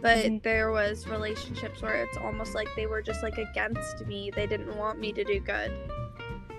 but 0.00 0.18
Mhm. 0.18 0.42
there 0.42 0.70
was 0.70 1.06
relationships 1.08 1.80
where 1.82 1.94
it's 2.02 2.16
almost 2.18 2.54
like 2.54 2.68
they 2.76 2.86
were 2.86 3.00
just 3.02 3.22
like 3.22 3.38
against 3.38 4.04
me 4.06 4.30
they 4.34 4.46
didn't 4.46 4.76
want 4.76 4.98
me 4.98 5.12
to 5.12 5.24
do 5.24 5.40
good 5.40 5.72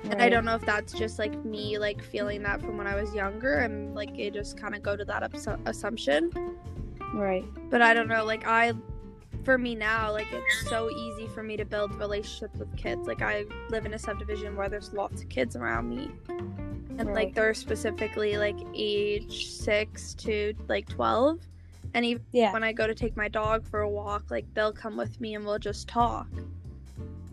and 0.04 0.22
i 0.22 0.30
don't 0.30 0.46
know 0.46 0.56
if 0.56 0.66
that's 0.66 0.94
just 0.94 1.18
like 1.20 1.34
me 1.46 1.78
like 1.78 2.02
feeling 2.04 2.42
that 2.44 2.62
from 2.62 2.78
when 2.78 2.88
i 2.88 2.96
was 2.96 3.14
younger 3.14 3.56
and 3.60 3.96
like 3.96 4.18
it 4.18 4.34
just 4.34 4.58
kind 4.58 4.76
of 4.76 4.82
go 4.84 4.96
to 4.96 5.06
that 5.06 5.24
absu- 5.24 5.60
assumption 5.68 6.32
Right. 7.14 7.46
but 7.70 7.82
I 7.82 7.94
don't 7.94 8.10
know. 8.10 8.26
Like 8.26 8.46
I 8.46 8.74
for 9.46 9.58
me 9.60 9.76
now, 9.76 10.12
like 10.12 10.28
it's 10.32 10.68
so 10.70 10.90
easy 10.90 11.28
for 11.28 11.44
me 11.44 11.56
to 11.56 11.64
build 11.64 11.94
relationships 11.96 12.58
with 12.58 12.76
kids. 12.76 13.08
Like 13.08 13.22
I 13.22 13.46
live 13.70 13.86
in 13.86 13.94
a 13.94 14.00
subdivision 14.00 14.56
where 14.58 14.68
there's 14.68 14.92
lots 14.92 15.22
of 15.22 15.30
kids 15.30 15.56
around 15.56 15.88
me. 15.90 16.10
And 16.28 17.08
Right. 17.08 17.16
like 17.16 17.36
they're 17.36 17.54
specifically 17.54 18.38
like 18.38 18.58
age 18.74 19.46
6 19.48 20.14
to 20.16 20.54
like 20.68 20.90
12. 20.90 21.40
And 21.94 22.04
even 22.06 22.24
Yeah. 22.32 22.52
when 22.52 22.64
I 22.64 22.74
go 22.74 22.88
to 22.88 22.96
take 22.96 23.16
my 23.16 23.28
dog 23.28 23.64
for 23.66 23.82
a 23.82 23.90
walk, 23.90 24.32
like 24.32 24.52
they'll 24.56 24.74
come 24.74 24.98
with 24.98 25.22
me 25.22 25.36
and 25.36 25.46
we'll 25.46 25.60
just 25.60 25.88
talk. 25.88 26.28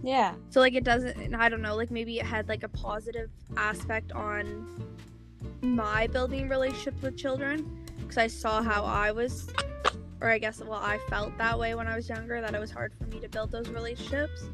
Yeah. 0.03 0.35
So 0.51 0.61
like 0.61 0.75
it 0.75 0.85
doesn't 0.85 1.17
and 1.17 1.35
I 1.35 1.49
don't 1.49 1.63
know, 1.63 1.77
like 1.77 1.91
maybe 1.91 2.19
it 2.19 2.27
had 2.27 2.49
like 2.49 2.63
a 2.63 2.69
positive 2.69 3.31
aspect 3.57 4.13
on 4.13 4.69
my 5.63 6.09
building 6.09 6.49
relationships 6.49 7.01
with 7.01 7.17
children 7.17 7.79
because 8.01 8.19
I 8.19 8.27
saw 8.27 8.63
how 8.63 8.85
I 8.85 9.13
was 9.13 9.49
or 10.23 10.31
I 10.31 10.39
guess 10.39 10.61
well 10.61 10.81
I 10.81 10.99
felt 11.11 11.37
that 11.39 11.59
way 11.59 11.75
when 11.75 11.89
I 11.89 11.97
was 11.97 12.09
younger 12.09 12.41
that 12.41 12.55
it 12.55 12.61
was 12.61 12.71
hard 12.71 12.93
for 12.97 13.05
me 13.05 13.21
to 13.21 13.29
build 13.29 13.51
those 13.51 13.69
relationships. 13.69 14.45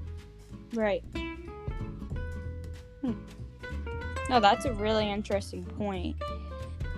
Right. 0.75 1.05
Hmm. 3.03 3.13
No, 4.29 4.41
that's 4.41 4.65
a 4.67 4.73
really 4.75 5.11
interesting 5.11 5.65
point. 5.65 6.17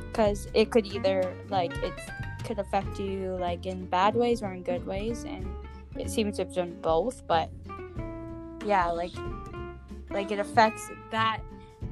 Because 0.09 0.49
it 0.55 0.71
could 0.71 0.87
either, 0.87 1.33
like, 1.49 1.73
it 1.85 1.93
could 2.45 2.59
affect 2.59 2.99
you, 2.99 3.37
like, 3.39 3.67
in 3.67 3.87
bad 3.87 4.17
ways 4.17 4.43
or 4.43 4.53
in 4.53 4.65
good 4.65 4.85
ways. 4.85 5.23
And 5.23 5.47
it 5.97 6.11
seems 6.11 6.37
to 6.37 6.45
have 6.45 6.53
done 6.53 6.77
both. 6.83 7.25
But, 7.29 7.51
yeah, 8.67 8.89
like, 8.91 9.13
like 10.11 10.33
it 10.33 10.41
affects 10.41 10.91
that 11.13 11.41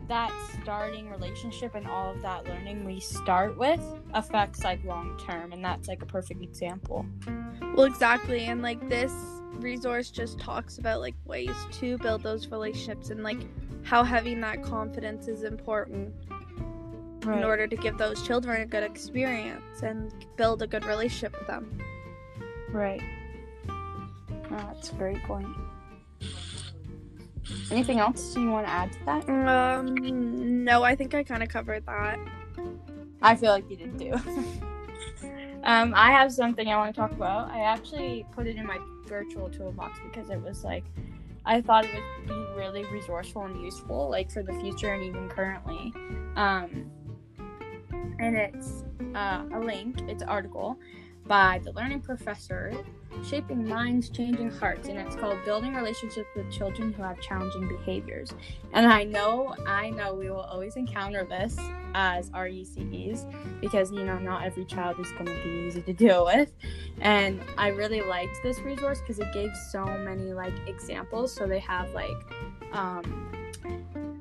that 0.09 0.33
starting 0.62 1.11
relationship 1.11 1.75
and 1.75 1.87
all 1.87 2.11
of 2.11 2.23
that 2.23 2.45
learning 2.47 2.85
we 2.85 2.99
start 2.99 3.57
with 3.57 3.81
affects 4.15 4.65
like 4.65 4.83
long 4.85 5.17
term 5.19 5.53
and 5.53 5.65
that's 5.65 5.87
like 5.88 6.03
a 6.03 6.07
perfect 6.07 6.43
example 6.43 7.07
Well 7.75 7.85
exactly 7.85 8.47
and 8.47 8.62
like 8.62 8.88
this 8.88 9.12
resource 9.53 10.11
just 10.11 10.38
talks 10.38 10.79
about 10.79 11.00
like 11.00 11.15
ways 11.25 11.55
to 11.73 11.99
build 11.99 12.23
those 12.23 12.49
relationships 12.49 13.11
and 13.11 13.23
like 13.23 13.38
how 13.83 14.03
having 14.03 14.41
that 14.41 14.62
confidence 14.62 15.29
is 15.29 15.43
important 15.43 16.15
in 17.23 17.45
order 17.45 17.67
to 17.67 17.77
give 17.77 17.99
those 17.99 18.23
children 18.27 18.62
a 18.62 18.67
good 18.67 18.83
experience 18.83 19.83
and 19.83 20.12
build 20.37 20.62
a 20.62 20.67
good 20.67 20.85
relationship 20.85 21.37
with 21.38 21.47
them. 21.47 21.79
Right. 22.71 23.03
Oh, 23.69 24.47
that's 24.50 24.91
a 24.91 24.95
great 24.95 25.23
point. 25.25 25.49
Anything 27.71 27.99
else 27.99 28.35
you 28.35 28.51
want 28.51 28.67
to 28.67 28.73
add 28.73 28.93
to 28.93 28.99
that? 29.05 29.29
Um, 29.29 30.65
no, 30.65 30.83
I 30.83 30.95
think 30.95 31.15
I 31.15 31.23
kind 31.23 31.43
of 31.43 31.51
covered 31.51 31.85
that. 31.87 32.19
I 33.21 33.37
feel 33.37 33.51
like 33.51 33.69
you 33.71 33.77
did 33.77 33.99
too. 33.99 34.13
um, 35.65 35.93
I 35.95 36.11
have 36.13 36.33
something 36.33 36.69
I 36.69 36.77
want 36.77 36.95
to 36.95 37.01
talk 37.01 37.13
about. 37.13 37.51
I 37.51 37.61
actually 37.61 38.25
put 38.33 38.47
it 38.47 38.57
in 38.57 38.67
my 38.67 38.79
virtual 39.07 39.51
toolbox 39.51 39.99
because 40.11 40.31
it 40.31 40.41
was 40.41 40.65
like, 40.65 40.85
I 41.45 41.61
thought 41.61 41.85
it 41.85 42.03
would 42.21 42.29
be 42.29 42.47
really 42.57 42.85
resourceful 42.87 43.43
and 43.43 43.61
useful, 43.63 44.09
like 44.09 44.31
for 44.31 44.43
the 44.43 44.55
future 44.55 44.95
and 44.95 45.05
even 45.05 45.29
currently. 45.29 45.93
Um, 46.37 46.91
and 48.19 48.37
it's 48.37 48.85
uh, 49.15 49.45
a 49.53 49.61
link, 49.61 50.01
it's 50.09 50.23
an 50.23 50.29
article 50.29 50.79
by 51.29 51.61
the 51.63 51.73
learning 51.73 52.01
professor 52.01 52.73
shaping 53.29 53.69
minds 53.69 54.09
changing 54.09 54.51
hearts 54.51 54.89
and 54.89 54.99
it's 54.99 55.17
called 55.17 55.37
building 55.45 55.75
relationships 55.75 56.29
with 56.35 56.51
children 56.51 56.93
who 56.93 57.03
have 57.03 57.21
challenging 57.21 57.69
behaviors. 57.69 58.33
And 58.73 58.87
i 58.87 59.05
know 59.05 59.55
i 59.67 59.91
know 59.91 60.15
we 60.15 60.31
will 60.31 60.41
always 60.41 60.77
encounter 60.77 61.25
this 61.25 61.57
as 61.95 62.31
our 62.33 62.47
eces 62.47 63.31
because 63.61 63.91
you 63.93 64.05
know 64.05 64.19
not 64.19 64.45
every 64.45 64.65
child 64.65 64.99
is 65.01 65.11
going 65.13 65.27
to 65.27 65.43
be 65.43 65.67
easy 65.67 65.83
to 65.83 65.93
deal 65.93 66.25
with. 66.25 66.53
And 67.01 67.41
i 67.57 67.69
really 67.69 68.01
liked 68.01 68.39
this 68.43 68.61
resource 68.61 69.01
because 69.01 69.19
it 69.19 69.33
gave 69.35 69.51
so 69.71 69.85
many 69.85 70.33
like 70.33 70.55
examples. 70.67 71.33
So 71.33 71.47
they 71.47 71.61
have 71.61 71.93
like 71.93 72.17
um 72.73 73.38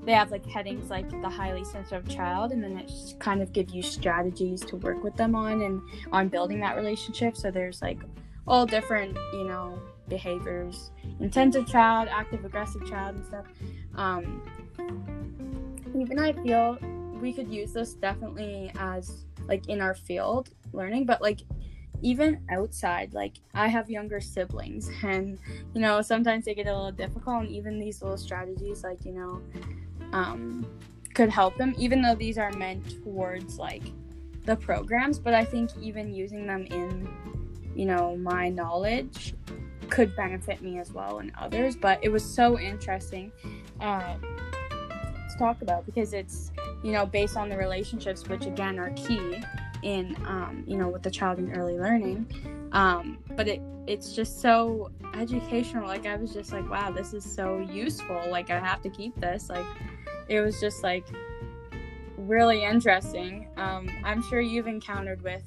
they 0.07 0.13
have 0.13 0.31
like 0.31 0.45
headings 0.45 0.89
like 0.89 1.09
the 1.21 1.29
highly 1.29 1.65
sensitive 1.65 2.07
child 2.07 2.53
and 2.53 2.63
then 2.63 2.77
it 2.77 2.89
kind 3.19 3.41
of 3.41 3.51
give 3.51 3.69
you 3.71 3.83
strategies 3.83 4.61
to 4.61 4.77
work 4.77 5.03
with 5.03 5.13
them 5.17 5.35
on 5.35 5.61
and 5.63 5.81
on 6.13 6.29
building 6.29 6.61
that 6.61 6.77
relationship. 6.77 7.35
So 7.35 7.51
there's 7.51 7.81
like 7.81 7.99
all 8.47 8.65
different 8.65 9.17
you 9.33 9.43
know 9.43 9.77
behaviors. 10.07 10.91
Intensive 11.19 11.67
child 11.67 12.07
active 12.09 12.45
aggressive 12.45 12.87
child 12.87 13.17
and 13.17 13.25
stuff. 13.25 13.45
Um 13.95 14.41
even 15.99 16.19
i 16.19 16.31
feel 16.31 16.77
we 17.19 17.33
could 17.33 17.51
use 17.51 17.73
this 17.73 17.93
definitely 17.93 18.71
as 18.77 19.25
like 19.47 19.67
in 19.67 19.81
our 19.81 19.95
field 19.95 20.49
learning 20.73 21.05
but 21.05 21.21
like 21.21 21.41
even 22.03 22.39
outside 22.51 23.13
like 23.13 23.37
i 23.55 23.67
have 23.67 23.89
younger 23.89 24.19
siblings 24.19 24.89
and 25.03 25.39
you 25.73 25.81
know 25.81 26.01
sometimes 26.01 26.45
they 26.45 26.53
get 26.53 26.67
a 26.67 26.75
little 26.75 26.91
difficult 26.91 27.43
and 27.43 27.49
even 27.49 27.79
these 27.79 28.01
little 28.01 28.17
strategies 28.17 28.83
like 28.83 29.03
you 29.03 29.13
know 29.13 29.41
um 30.13 30.65
could 31.13 31.29
help 31.29 31.57
them 31.57 31.73
even 31.77 32.01
though 32.01 32.15
these 32.15 32.37
are 32.37 32.51
meant 32.53 33.03
towards 33.03 33.57
like 33.57 33.83
the 34.45 34.55
programs. 34.55 35.19
But 35.19 35.33
i 35.33 35.43
think 35.43 35.71
even 35.81 36.13
using 36.13 36.45
them 36.47 36.65
in 36.67 37.09
you 37.75 37.85
know 37.85 38.17
my 38.17 38.49
knowledge 38.49 39.35
could 39.89 40.15
benefit 40.15 40.61
me 40.61 40.79
as 40.79 40.91
well 40.91 41.19
and 41.19 41.31
others. 41.39 41.75
But 41.75 41.99
it 42.03 42.09
was 42.09 42.23
so 42.23 42.59
interesting 42.59 43.31
uh, 43.79 44.15
to 44.17 45.37
talk 45.37 45.61
about 45.61 45.85
because 45.85 46.13
it's 46.13 46.51
you 46.83 46.91
know 46.91 47.05
based 47.05 47.37
on 47.37 47.49
the 47.49 47.57
relationships 47.57 48.27
which 48.27 48.45
again 48.45 48.79
are 48.79 48.91
key 48.91 49.41
in 49.83 50.15
um, 50.25 50.63
you 50.67 50.77
know 50.77 50.89
with 50.89 51.03
the 51.03 51.11
child 51.11 51.39
in 51.39 51.53
early 51.53 51.77
learning. 51.77 52.27
Um, 52.71 53.19
but 53.35 53.47
it 53.47 53.61
it's 53.87 54.13
just 54.13 54.41
so 54.41 54.91
educational. 55.15 55.87
Like 55.87 56.05
i 56.05 56.15
was 56.15 56.33
just 56.33 56.51
like 56.51 56.69
wow 56.69 56.91
this 56.91 57.13
is 57.13 57.23
so 57.23 57.59
useful. 57.59 58.21
Like 58.29 58.49
i 58.49 58.59
have 58.59 58.81
to 58.81 58.89
keep 58.89 59.15
this. 59.19 59.49
Like 59.49 59.65
it 60.29 60.41
was 60.41 60.59
just 60.59 60.83
like 60.83 61.05
really 62.17 62.63
interesting 62.63 63.47
um, 63.57 63.89
i'm 64.03 64.21
sure 64.23 64.41
you've 64.41 64.67
encountered 64.67 65.21
with 65.21 65.43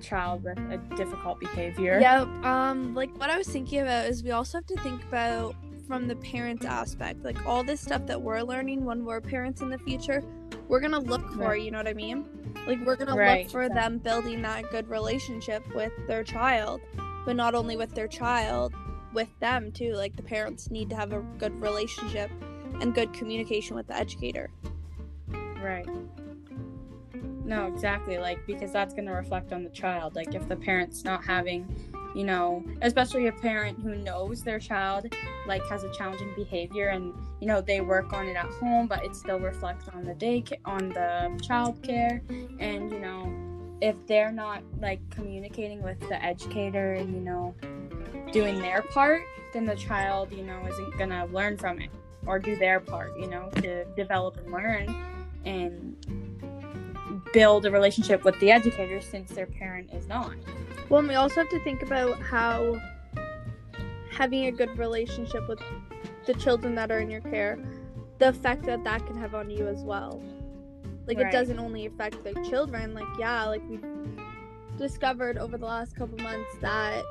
child 0.00 0.42
with 0.44 0.58
a 0.58 0.78
difficult 0.96 1.38
behavior 1.40 1.98
Yep. 2.00 2.26
Um, 2.44 2.94
like 2.94 3.14
what 3.18 3.28
I 3.28 3.36
was 3.36 3.46
thinking 3.48 3.80
about 3.80 4.06
is 4.06 4.22
we 4.22 4.30
also 4.30 4.58
have 4.58 4.66
to 4.66 4.76
think 4.76 5.02
about 5.04 5.54
from 5.86 6.06
the 6.08 6.16
parents 6.16 6.64
aspect, 6.64 7.22
like 7.24 7.44
all 7.44 7.64
this 7.64 7.80
stuff 7.80 8.06
that 8.06 8.22
we're 8.22 8.40
learning 8.42 8.84
when 8.84 9.04
we're 9.04 9.20
parents 9.20 9.60
in 9.60 9.68
the 9.68 9.78
future, 9.78 10.22
we're 10.68 10.80
gonna 10.80 11.00
look 11.00 11.28
for. 11.32 11.48
Right. 11.48 11.62
You 11.62 11.70
know 11.70 11.78
what 11.78 11.88
I 11.88 11.94
mean? 11.94 12.24
Like 12.66 12.78
we're 12.86 12.96
gonna 12.96 13.14
Right, 13.16 13.42
look 13.42 13.50
for 13.50 13.68
them 13.68 13.98
building 13.98 14.40
that 14.42 14.70
good 14.70 14.88
relationship 14.88 15.62
with 15.74 15.92
their 16.06 16.22
child, 16.24 16.80
but 17.26 17.34
not 17.36 17.54
only 17.54 17.76
with 17.76 17.94
their 17.94 18.08
child, 18.08 18.72
with 19.12 19.28
them 19.40 19.72
too. 19.72 19.94
Like 19.94 20.16
the 20.16 20.22
parents 20.22 20.70
need 20.70 20.88
to 20.90 20.96
have 20.96 21.12
a 21.12 21.20
good 21.38 21.60
relationship 21.60 22.30
and 22.80 22.94
good 22.94 23.12
communication 23.12 23.76
with 23.76 23.86
the 23.86 23.96
educator. 23.96 24.50
Right. 25.62 25.86
No, 27.44 27.66
exactly. 27.66 28.16
Like, 28.18 28.46
because 28.46 28.72
that's 28.72 28.94
going 28.94 29.06
to 29.06 29.12
reflect 29.12 29.52
on 29.52 29.64
the 29.64 29.70
child. 29.70 30.14
Like, 30.14 30.34
if 30.34 30.48
the 30.48 30.56
parent's 30.56 31.04
not 31.04 31.24
having, 31.24 31.66
you 32.14 32.24
know, 32.24 32.64
especially 32.82 33.26
a 33.26 33.32
parent 33.32 33.78
who 33.80 33.96
knows 33.96 34.42
their 34.42 34.60
child, 34.60 35.12
like, 35.46 35.66
has 35.66 35.82
a 35.82 35.92
challenging 35.92 36.32
behavior 36.36 36.88
and, 36.88 37.12
you 37.40 37.48
know, 37.48 37.60
they 37.60 37.80
work 37.80 38.12
on 38.12 38.26
it 38.26 38.36
at 38.36 38.46
home, 38.46 38.86
but 38.86 39.04
it 39.04 39.16
still 39.16 39.40
reflects 39.40 39.88
on 39.88 40.04
the 40.04 40.14
day, 40.14 40.44
on 40.64 40.90
the 40.90 41.40
child 41.42 41.82
care. 41.82 42.22
And, 42.60 42.90
you 42.92 43.00
know, 43.00 43.32
if 43.80 43.96
they're 44.06 44.32
not, 44.32 44.62
like, 44.80 45.00
communicating 45.10 45.82
with 45.82 45.98
the 46.08 46.24
educator 46.24 46.92
and, 46.92 47.12
you 47.12 47.20
know, 47.20 47.54
doing 48.32 48.60
their 48.60 48.82
part, 48.82 49.22
then 49.52 49.66
the 49.66 49.74
child, 49.74 50.30
you 50.32 50.44
know, 50.44 50.64
isn't 50.68 50.96
going 50.96 51.10
to 51.10 51.24
learn 51.32 51.56
from 51.56 51.80
it 51.80 51.90
or 52.26 52.38
do 52.38 52.56
their 52.56 52.80
part, 52.80 53.18
you 53.18 53.26
know, 53.28 53.48
to 53.56 53.84
develop 53.96 54.36
and 54.38 54.52
learn 54.52 54.94
and 55.44 55.96
build 57.32 57.66
a 57.66 57.70
relationship 57.70 58.24
with 58.24 58.38
the 58.40 58.50
educator 58.50 59.00
since 59.00 59.30
their 59.30 59.46
parent 59.46 59.90
is 59.92 60.06
not. 60.06 60.34
Well, 60.88 61.00
and 61.00 61.08
we 61.08 61.14
also 61.14 61.36
have 61.36 61.50
to 61.50 61.62
think 61.64 61.82
about 61.82 62.20
how 62.20 62.80
having 64.10 64.46
a 64.46 64.50
good 64.52 64.76
relationship 64.78 65.48
with 65.48 65.60
the 66.26 66.34
children 66.34 66.74
that 66.74 66.90
are 66.90 66.98
in 66.98 67.10
your 67.10 67.20
care, 67.22 67.58
the 68.18 68.28
effect 68.28 68.64
that 68.64 68.84
that 68.84 69.06
can 69.06 69.16
have 69.16 69.34
on 69.34 69.50
you 69.50 69.66
as 69.66 69.82
well. 69.82 70.22
Like 71.06 71.18
Right. 71.18 71.26
it 71.28 71.32
doesn't 71.32 71.58
only 71.58 71.86
affect 71.86 72.22
the 72.22 72.34
children. 72.48 72.92
Like 72.94 73.06
yeah, 73.18 73.44
like 73.46 73.62
we 73.68 73.78
discovered 74.76 75.38
over 75.38 75.56
the 75.56 75.66
last 75.66 75.96
couple 75.96 76.18
months 76.18 76.50
that 76.60 77.02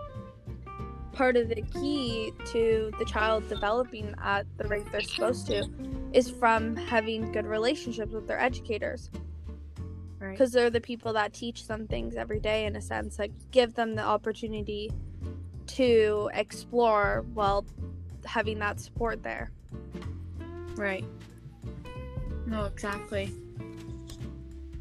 part 1.14 1.36
of 1.38 1.50
the 1.50 1.62
key 1.62 2.32
to 2.46 2.92
the 3.00 3.06
child 3.06 3.48
developing 3.50 4.14
at 4.24 4.46
the 4.58 4.68
rate 4.68 4.86
they're 4.92 5.02
supposed 5.02 5.48
to 5.48 5.68
is 6.14 6.30
from 6.30 6.76
having 6.76 7.32
good 7.32 7.46
relationships 7.46 8.12
with 8.14 8.28
their 8.28 8.40
educators 8.40 9.10
Right. 10.20 10.32
because 10.32 10.52
they're 10.52 10.70
the 10.70 10.82
people 10.82 11.14
that 11.14 11.34
teach 11.34 11.66
them 11.68 11.88
things 11.88 12.16
every 12.16 12.40
day 12.42 12.66
in 12.66 12.76
a 12.76 12.82
sense 12.82 13.18
like 13.18 13.32
give 13.52 13.74
them 13.74 13.96
the 13.96 14.04
opportunity 14.04 14.92
to 15.68 16.30
explore 16.34 17.24
while 17.34 17.66
having 18.26 18.60
that 18.60 18.80
support 18.80 19.24
there 19.24 19.52
Right. 20.76 21.04
No, 22.46 22.64
exactly. 22.64 23.34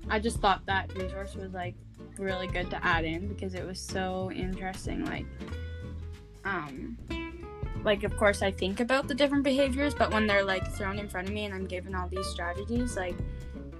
I 0.08 0.20
just 0.20 0.38
thought 0.38 0.64
that 0.66 0.94
resource 0.94 1.34
was 1.34 1.52
like 1.52 1.74
really 2.18 2.46
good 2.46 2.70
to 2.70 2.84
add 2.86 3.04
in 3.04 3.26
because 3.26 3.54
it 3.54 3.66
was 3.66 3.80
so 3.80 4.30
interesting. 4.32 5.04
Like, 5.04 5.26
um 6.48 6.96
like 7.84 8.02
of 8.02 8.16
course 8.16 8.42
I 8.42 8.50
think 8.50 8.80
about 8.80 9.06
the 9.08 9.14
different 9.14 9.44
behaviors, 9.44 9.94
but 9.94 10.12
when 10.12 10.26
they're 10.26 10.44
like 10.44 10.66
thrown 10.72 10.98
in 10.98 11.08
front 11.08 11.28
of 11.28 11.34
me 11.34 11.44
and 11.44 11.54
I'm 11.54 11.66
given 11.66 11.94
all 11.94 12.08
these 12.08 12.26
strategies, 12.26 12.96
like 12.96 13.14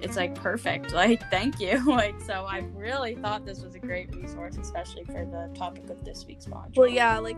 it's 0.01 0.17
like 0.17 0.35
perfect. 0.35 0.93
Like 0.99 1.29
thank 1.31 1.59
you. 1.61 1.85
like 1.87 2.21
so 2.21 2.45
I 2.45 2.59
really 2.75 3.15
thought 3.17 3.45
this 3.45 3.63
was 3.63 3.75
a 3.75 3.79
great 3.81 4.15
resource, 4.15 4.57
especially 4.57 5.05
for 5.05 5.25
the 5.25 5.51
topic 5.55 5.91
of 5.91 6.05
this 6.05 6.25
week's 6.27 6.47
module. 6.47 6.77
Well, 6.77 6.89
yeah, 6.89 7.19
like 7.19 7.37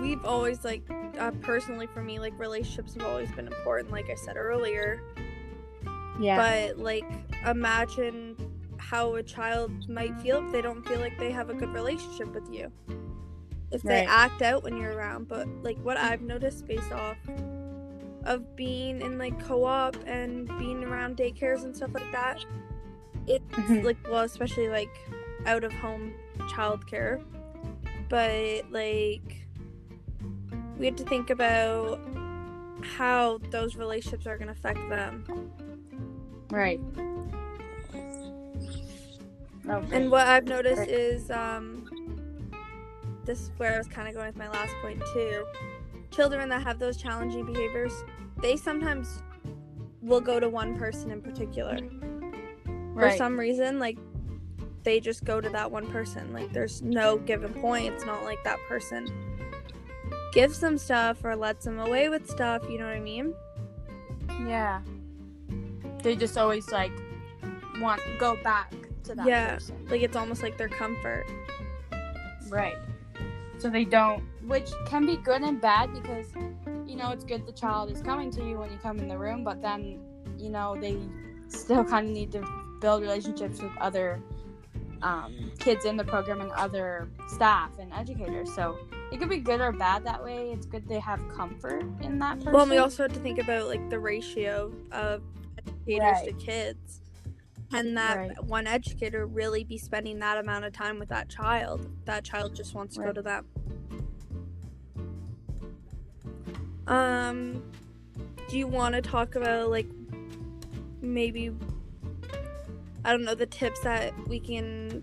we've 0.00 0.24
always 0.24 0.64
like 0.64 0.82
uh, 1.18 1.30
personally 1.40 1.86
for 1.86 2.02
me, 2.02 2.18
like 2.18 2.38
relationships 2.38 2.94
have 2.94 3.04
always 3.06 3.30
been 3.32 3.46
important. 3.46 3.90
Like 3.90 4.10
I 4.10 4.14
said 4.16 4.36
earlier, 4.36 5.00
Yeah. 6.20 6.36
but 6.36 6.78
like 6.78 7.04
imagine 7.46 8.36
how 8.76 9.14
a 9.14 9.22
child 9.22 9.88
might 9.88 10.14
feel 10.20 10.44
if 10.44 10.52
they 10.52 10.60
don't 10.60 10.86
feel 10.86 11.00
like 11.00 11.18
they 11.18 11.30
have 11.30 11.48
a 11.48 11.54
good 11.54 11.72
relationship 11.72 12.34
with 12.34 12.52
you 12.52 12.70
if 13.74 13.82
they 13.82 14.00
Right. 14.00 14.08
act 14.08 14.40
out 14.42 14.62
when 14.62 14.76
you're 14.76 14.92
around 14.96 15.28
but 15.28 15.46
like 15.62 15.76
what 15.78 15.96
i've 15.96 16.20
noticed 16.22 16.66
based 16.66 16.92
off 16.92 17.16
of 18.24 18.56
being 18.56 19.02
in 19.02 19.18
like 19.18 19.38
co-op 19.44 19.96
and 20.06 20.46
being 20.58 20.82
around 20.84 21.16
daycares 21.16 21.64
and 21.64 21.74
stuff 21.76 21.90
like 21.92 22.10
that 22.12 22.44
it's 23.26 23.44
Mhm. 23.56 23.84
like 23.84 23.96
well 24.08 24.22
especially 24.22 24.68
like 24.68 24.90
out 25.46 25.64
of 25.64 25.72
home 25.72 26.14
childcare 26.50 27.22
but 28.08 28.70
like 28.70 29.46
we 30.78 30.86
have 30.86 30.96
to 30.96 31.04
think 31.04 31.30
about 31.30 32.00
how 32.82 33.38
those 33.50 33.76
relationships 33.76 34.26
are 34.26 34.36
going 34.36 34.48
to 34.48 34.52
affect 34.52 34.78
them 34.88 35.24
right. 36.50 36.80
Oh, 39.66 39.82
And 39.92 40.10
what 40.10 40.26
I've 40.26 40.44
noticed 40.44 40.80
Right. 40.80 40.88
is 40.90 41.30
um 41.30 41.83
this 43.24 43.40
is 43.40 43.50
where 43.56 43.74
I 43.74 43.78
was 43.78 43.88
kind 43.88 44.08
of 44.08 44.14
going 44.14 44.26
with 44.26 44.36
my 44.36 44.48
last 44.48 44.74
point 44.82 45.02
too. 45.12 45.46
Children 46.10 46.48
that 46.50 46.62
have 46.62 46.78
those 46.78 46.96
challenging 46.96 47.44
behaviors, 47.44 47.92
they 48.40 48.56
sometimes 48.56 49.22
will 50.02 50.20
go 50.20 50.38
to 50.38 50.48
one 50.48 50.78
person 50.78 51.10
in 51.10 51.20
particular. 51.20 51.78
For 52.94 53.10
some 53.16 53.38
reason, 53.38 53.78
like 53.78 53.98
they 54.84 55.00
just 55.00 55.24
go 55.24 55.40
to 55.40 55.48
that 55.50 55.70
one 55.70 55.86
person. 55.90 56.32
Like 56.32 56.52
there's 56.52 56.82
no 56.82 57.16
given 57.18 57.52
point. 57.54 57.92
It's 57.92 58.04
not 58.04 58.22
like 58.22 58.42
that 58.44 58.58
person 58.68 59.08
gives 60.32 60.58
them 60.58 60.76
stuff 60.76 61.24
or 61.24 61.36
lets 61.36 61.64
them 61.64 61.78
away 61.78 62.08
with 62.08 62.28
stuff, 62.28 62.62
you 62.68 62.76
know 62.76 62.84
what 62.86 62.96
I 62.96 63.00
mean? 63.00 63.32
Yeah. 64.48 64.80
They 66.02 66.16
just 66.16 66.36
always 66.36 66.68
like 66.70 66.92
want 67.80 68.02
go 68.18 68.36
back 68.42 68.72
to 69.04 69.14
that 69.14 69.26
Yeah. 69.26 69.54
person. 69.54 69.86
Like 69.88 70.02
it's 70.02 70.16
almost 70.16 70.42
like 70.42 70.58
their 70.58 70.68
comfort. 70.68 71.24
Right. 72.48 72.76
So 73.64 73.70
they 73.70 73.86
don't, 73.86 74.22
which 74.46 74.68
can 74.84 75.06
be 75.06 75.16
good 75.16 75.40
and 75.40 75.58
bad 75.58 75.90
because, 75.94 76.26
you 76.86 76.96
know, 76.96 77.12
it's 77.12 77.24
good 77.24 77.46
the 77.46 77.52
child 77.52 77.90
is 77.90 78.02
coming 78.02 78.30
to 78.32 78.44
you 78.46 78.58
when 78.58 78.70
you 78.70 78.76
come 78.76 78.98
in 78.98 79.08
the 79.08 79.16
room, 79.16 79.42
but 79.42 79.62
then, 79.62 80.00
you 80.36 80.50
know, 80.50 80.76
they 80.78 80.98
still 81.48 81.82
kind 81.82 82.06
of 82.06 82.12
need 82.12 82.30
to 82.32 82.46
build 82.82 83.00
relationships 83.00 83.62
with 83.62 83.72
other 83.80 84.20
um, 85.00 85.50
kids 85.58 85.86
in 85.86 85.96
the 85.96 86.04
program 86.04 86.42
and 86.42 86.52
other 86.52 87.08
staff 87.26 87.70
and 87.78 87.90
educators. 87.94 88.54
So 88.54 88.76
it 89.10 89.18
could 89.18 89.30
be 89.30 89.38
good 89.38 89.62
or 89.62 89.72
bad 89.72 90.04
that 90.04 90.22
way. 90.22 90.50
It's 90.50 90.66
good 90.66 90.86
they 90.86 91.00
have 91.00 91.26
comfort 91.34 91.86
in 92.02 92.18
that 92.18 92.40
person. 92.40 92.52
Well, 92.52 92.68
we 92.68 92.76
also 92.76 93.04
have 93.04 93.14
to 93.14 93.20
think 93.20 93.38
about 93.38 93.68
like 93.68 93.88
the 93.88 93.98
ratio 93.98 94.74
of 94.92 95.22
educators 95.88 96.18
to 96.26 96.32
kids. 96.34 97.00
Can 97.74 97.94
that 97.94 98.16
Right. 98.16 98.44
one 98.44 98.68
educator 98.68 99.26
really 99.26 99.64
be 99.64 99.78
spending 99.78 100.20
that 100.20 100.38
amount 100.38 100.64
of 100.64 100.72
time 100.72 101.00
with 101.00 101.08
that 101.08 101.28
child? 101.28 101.90
That 102.04 102.22
child 102.22 102.54
just 102.54 102.72
wants 102.72 102.94
to 102.94 103.02
go 103.02 103.12
to 103.12 103.20
them. 103.20 103.46
Um, 106.86 107.64
do 108.48 108.56
you 108.58 108.68
want 108.68 108.94
to 108.94 109.02
talk 109.02 109.34
about 109.34 109.70
like 109.70 109.86
maybe 111.00 111.52
I 113.04 113.10
don't 113.10 113.24
know 113.24 113.34
the 113.34 113.46
tips 113.46 113.80
that 113.80 114.12
we 114.28 114.38
can 114.38 115.02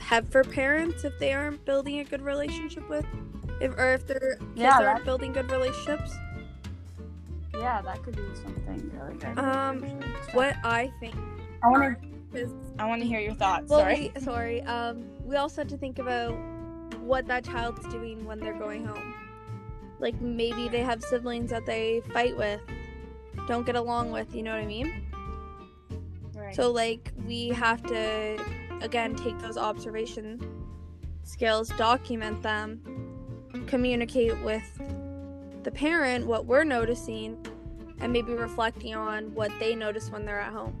have 0.00 0.28
for 0.30 0.42
parents 0.42 1.04
if 1.04 1.16
they 1.20 1.32
aren't 1.32 1.64
building 1.64 2.00
a 2.00 2.04
good 2.04 2.22
relationship 2.22 2.88
with, 2.88 3.06
if 3.60 3.70
or 3.78 3.94
if 3.94 4.04
their 4.04 4.36
kids 4.38 4.50
Yeah, 4.56 4.80
aren't 4.82 5.04
building 5.04 5.32
good 5.32 5.48
relationships? 5.48 6.12
yeah, 7.54 7.80
that 7.82 8.02
could 8.02 8.16
be 8.16 8.22
something 8.34 8.90
really 8.98 9.14
good. 9.16 9.38
Um. 9.38 9.82
What 10.32 10.56
I 10.64 10.90
think 10.98 11.14
I 11.62 11.68
want 11.68 11.98
to, 12.34 12.50
I 12.78 12.86
want 12.86 13.02
to 13.02 13.08
hear 13.08 13.20
your 13.20 13.34
thoughts. 13.34 13.68
well, 13.68 13.80
Sorry. 13.80 14.12
we, 14.14 14.20
sorry. 14.20 14.62
Um, 14.62 15.04
we 15.24 15.36
also 15.36 15.62
have 15.62 15.68
to 15.68 15.76
think 15.76 15.98
about 15.98 16.32
what 17.00 17.26
that 17.26 17.44
child's 17.44 17.86
doing 17.88 18.24
when 18.24 18.38
they're 18.38 18.58
going 18.58 18.84
home. 18.86 19.14
Like 19.98 20.20
maybe 20.20 20.68
they 20.68 20.82
have 20.82 21.02
siblings 21.02 21.50
that 21.50 21.66
they 21.66 22.02
fight 22.12 22.36
with, 22.36 22.60
don't 23.46 23.66
get 23.66 23.76
along 23.76 24.10
with. 24.10 24.34
You 24.34 24.42
know 24.42 24.52
what 24.52 24.60
I 24.60 24.66
mean? 24.66 25.06
Right. 26.34 26.54
So 26.54 26.70
like 26.70 27.12
we 27.26 27.48
have 27.48 27.82
to 27.84 28.42
again 28.80 29.16
take 29.16 29.38
those 29.40 29.56
observation 29.56 30.40
skills, 31.24 31.68
document 31.70 32.42
them, 32.42 32.80
communicate 33.66 34.38
with 34.42 34.80
the 35.64 35.70
parent 35.70 36.26
what 36.26 36.46
we're 36.46 36.64
noticing, 36.64 37.44
and 38.00 38.12
maybe 38.12 38.32
reflecting 38.34 38.94
on 38.94 39.34
what 39.34 39.50
they 39.58 39.74
notice 39.74 40.10
when 40.10 40.24
they're 40.24 40.40
at 40.40 40.52
home. 40.52 40.76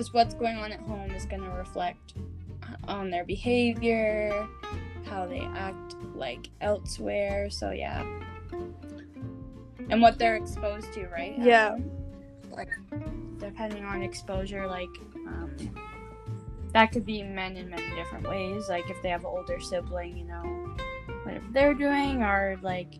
Because 0.00 0.14
what's 0.14 0.32
going 0.32 0.56
on 0.56 0.72
at 0.72 0.80
home 0.80 1.10
is 1.10 1.26
going 1.26 1.42
to 1.42 1.50
reflect 1.50 2.14
on 2.88 3.10
their 3.10 3.22
behavior, 3.22 4.48
how 5.04 5.26
they 5.26 5.40
act 5.40 5.94
like 6.14 6.48
elsewhere. 6.62 7.50
So, 7.50 7.70
yeah. 7.72 8.02
And 9.90 10.00
what 10.00 10.18
they're 10.18 10.36
exposed 10.36 10.90
to, 10.94 11.06
right? 11.08 11.34
Yeah. 11.38 11.72
home. 11.72 11.90
Like, 12.50 12.70
depending 13.36 13.84
on 13.84 14.02
exposure, 14.02 14.66
like, 14.66 14.88
um, 15.26 15.54
that 16.72 16.92
could 16.92 17.04
be 17.04 17.22
men 17.22 17.58
in 17.58 17.68
many 17.68 17.94
different 17.94 18.26
ways. 18.26 18.70
Like, 18.70 18.88
if 18.88 19.02
they 19.02 19.10
have 19.10 19.20
an 19.20 19.26
older 19.26 19.60
sibling, 19.60 20.16
you 20.16 20.24
know, 20.24 20.42
whatever 21.24 21.44
they're 21.52 21.74
doing, 21.74 22.22
or 22.22 22.58
like, 22.62 22.94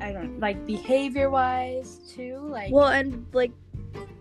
I 0.00 0.10
don't 0.10 0.40
like 0.40 0.64
behavior 0.64 1.28
wise 1.28 2.00
too. 2.14 2.38
Like, 2.48 2.72
Well, 2.72 2.88
and 2.88 3.26
like 3.34 3.52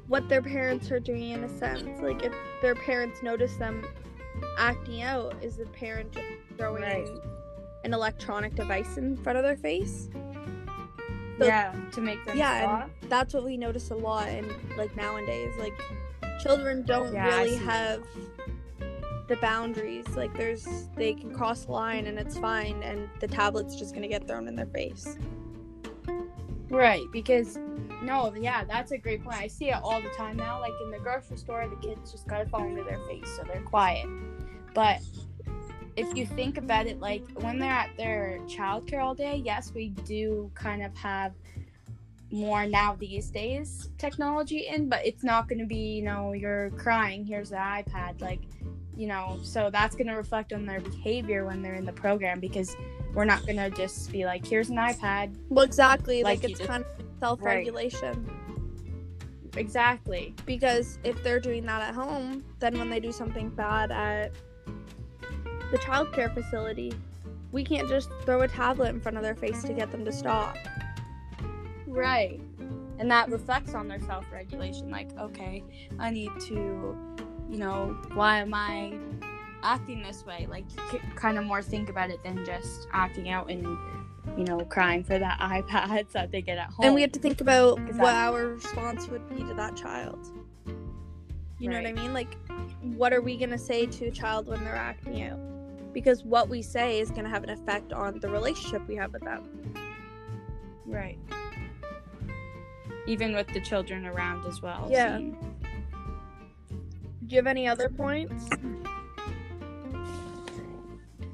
what 0.08 0.28
their 0.30 0.42
parents 0.42 0.90
are 0.92 1.00
doing 1.00 1.32
in 1.32 1.44
a 1.44 1.50
sense. 1.50 2.02
Like 2.02 2.24
if 2.24 2.34
their 2.62 2.76
parents 2.76 3.22
notice 3.22 3.56
them 3.58 3.86
acting 4.58 5.02
out, 5.02 5.36
is 5.42 5.58
the 5.58 5.66
parent 5.68 6.12
just 6.12 6.26
throwing 6.58 6.84
Right. 6.84 7.08
an 7.84 7.94
electronic 7.94 8.56
device 8.56 8.98
in 8.98 9.18
front 9.18 9.38
of 9.38 9.44
their 9.44 9.58
face? 9.58 10.10
So- 11.40 11.46
yeah, 11.46 11.74
to 11.92 12.02
make 12.02 12.24
them 12.26 12.38
Yeah, 12.38 12.62
stop. 12.62 12.90
That's 13.10 13.34
what 13.34 13.44
we 13.44 13.58
notice 13.58 13.92
a 13.92 13.96
lot 13.96 14.28
And 14.28 14.52
like 14.78 14.96
nowadays. 14.96 15.54
Like 15.60 15.74
children 16.42 16.84
don't 16.84 17.14
Yeah, 17.14 17.28
really 17.28 17.56
have 17.58 18.02
the 19.28 19.36
boundaries. 19.38 20.08
Like 20.16 20.36
there's 20.38 20.66
they 20.96 21.14
can 21.14 21.34
cross 21.34 21.66
the 21.66 21.74
line 21.74 22.08
and 22.08 22.18
it's 22.18 22.38
fine 22.38 22.82
and 22.82 23.10
the 23.20 23.28
tablet's 23.28 23.76
just 23.76 23.94
gonna 23.94 24.08
get 24.08 24.26
thrown 24.28 24.48
in 24.48 24.56
their 24.56 24.66
face. 24.68 25.18
Right, 26.70 27.06
because 27.12 27.58
no, 28.04 28.34
yeah, 28.36 28.64
that's 28.66 28.92
a 28.92 28.98
great 28.98 29.24
point. 29.24 29.38
I 29.38 29.48
see 29.48 29.70
it 29.70 29.80
all 29.82 30.02
the 30.02 30.10
time 30.10 30.36
now. 30.38 30.60
Like 30.60 30.74
in 30.84 30.92
the 30.92 31.00
grocery 31.00 31.38
store, 31.38 31.68
the 31.68 31.88
kids 31.88 32.12
just 32.12 32.28
got 32.28 32.42
a 32.42 32.46
phone 32.46 32.76
to 32.76 32.84
their 32.84 33.00
face, 33.08 33.28
so 33.38 33.44
they're 33.44 33.62
quiet. 33.62 34.08
But 34.74 35.02
if 35.96 36.16
you 36.16 36.26
think 36.26 36.58
about 36.58 36.86
it, 36.86 37.00
like 37.00 37.24
when 37.42 37.58
they're 37.58 37.72
at 37.72 37.96
their 37.98 38.40
childcare 38.48 39.04
all 39.04 39.16
day, 39.16 39.42
yes, 39.44 39.72
we 39.74 39.90
do 39.90 40.52
kind 40.54 40.84
of 40.84 40.96
have 40.96 41.34
more 42.30 42.66
now 42.66 42.96
these 43.00 43.30
days 43.30 43.90
technology 43.98 44.68
in, 44.68 44.90
but 44.90 45.06
it's 45.06 45.24
not 45.24 45.48
going 45.48 45.60
to 45.60 45.66
be, 45.66 45.96
you 45.96 46.04
know, 46.04 46.34
you're 46.34 46.70
crying, 46.72 47.26
here's 47.26 47.50
the 47.50 47.56
iPad, 47.56 48.22
like, 48.22 48.42
you 48.96 49.08
know, 49.08 49.40
so 49.42 49.70
that's 49.72 49.96
going 49.96 50.08
to 50.08 50.14
reflect 50.14 50.52
on 50.54 50.66
their 50.66 50.82
behavior 50.82 51.46
when 51.46 51.62
they're 51.62 51.76
in 51.76 51.86
the 51.86 51.94
program 51.94 52.40
because 52.40 52.76
we're 53.18 53.26
not 53.26 53.44
going 53.48 53.58
to 53.58 53.72
just 53.72 54.12
be 54.12 54.26
like, 54.26 54.46
here's 54.46 54.70
an 54.70 54.76
iPad, 54.76 55.36
Well 55.50 55.66
exactly, 55.66 56.22
Like 56.22 56.44
like, 56.44 56.52
it's 56.52 56.60
just- 56.60 56.70
kind 56.70 56.86
of 56.86 57.06
self 57.20 57.42
regulation. 57.42 58.30
exactly. 59.56 60.36
because 60.46 61.00
if 61.04 61.24
they're 61.24 61.40
doing 61.40 61.66
that 61.66 61.82
at 61.82 61.96
home, 61.96 62.44
then 62.60 62.78
when 62.78 62.92
they 62.92 63.00
do 63.00 63.12
something 63.12 63.50
bad 63.50 63.92
at 63.92 64.34
the 65.72 65.80
childcare 65.80 66.32
facility, 66.32 66.94
we 67.52 67.64
can't 67.64 67.90
just 67.90 68.12
throw 68.24 68.42
a 68.42 68.48
tablet 68.48 68.90
in 68.90 69.02
front 69.02 69.18
of 69.18 69.24
their 69.24 69.36
face 69.36 69.64
to 69.64 69.74
get 69.74 69.92
them 69.92 70.06
to 70.06 70.12
stop. 70.12 70.56
Right. 71.88 72.40
And 73.00 73.10
that 73.10 73.32
reflects 73.32 73.74
on 73.74 73.88
their 73.88 74.00
self 74.00 74.26
regulation. 74.32 74.92
Like, 74.92 75.10
okay, 75.18 75.64
I 75.98 76.12
need 76.12 76.30
to, 76.42 76.96
you 77.50 77.58
know, 77.58 77.98
why 78.14 78.42
am 78.42 78.54
I 78.54 78.94
acting 79.68 80.02
this 80.02 80.26
way? 80.26 80.48
Like, 80.50 80.64
you 80.94 81.00
kind 81.16 81.38
of 81.38 81.44
more 81.44 81.62
think 81.62 81.90
about 81.90 82.10
it 82.10 82.24
than 82.24 82.44
just 82.46 82.88
acting 82.94 83.30
out 83.30 83.52
and, 83.52 83.64
you 84.38 84.46
know, 84.46 84.60
crying 84.62 85.04
for 85.04 85.20
that 85.20 85.40
iPads 85.42 86.12
that 86.14 86.32
they 86.32 86.42
get 86.42 86.58
at 86.58 86.70
home. 86.70 86.86
And 86.86 86.96
we 86.96 87.02
have 87.02 87.12
to 87.12 87.20
think 87.20 87.42
about 87.42 87.80
what 87.96 88.14
our 88.14 88.48
response 88.48 89.08
would 89.10 89.28
be 89.30 89.44
to 89.44 89.54
that 89.56 89.76
child. 89.76 90.20
You 91.60 91.70
know 91.70 91.78
what 91.78 91.88
I 91.88 91.94
mean? 91.94 92.14
Like, 92.14 92.38
what 92.82 93.12
are 93.14 93.22
we 93.22 93.36
gonna 93.36 93.58
say 93.58 93.88
to 93.88 94.06
a 94.06 94.12
child 94.12 94.48
when 94.48 94.64
they're 94.64 94.76
acting 94.76 95.24
out? 95.24 95.40
Because 95.92 96.24
what 96.24 96.48
we 96.50 96.62
say 96.62 97.00
is 97.00 97.10
gonna 97.10 97.30
have 97.30 97.44
an 97.44 97.50
effect 97.50 97.92
on 97.92 98.20
the 98.20 98.30
relationship 98.30 98.88
we 98.88 98.96
have 98.96 99.12
with 99.12 99.24
them. 99.24 99.74
Right. 100.86 101.18
Even 103.08 103.34
with 103.34 103.48
the 103.48 103.60
children 103.62 104.06
around 104.06 104.46
as 104.46 104.62
well. 104.62 104.88
Yeah. 104.90 105.18
seeing- 105.18 105.56
Do 107.26 107.36
you 107.36 107.38
have 107.38 107.48
any 107.48 107.68
other 107.68 107.90
points? 107.90 108.48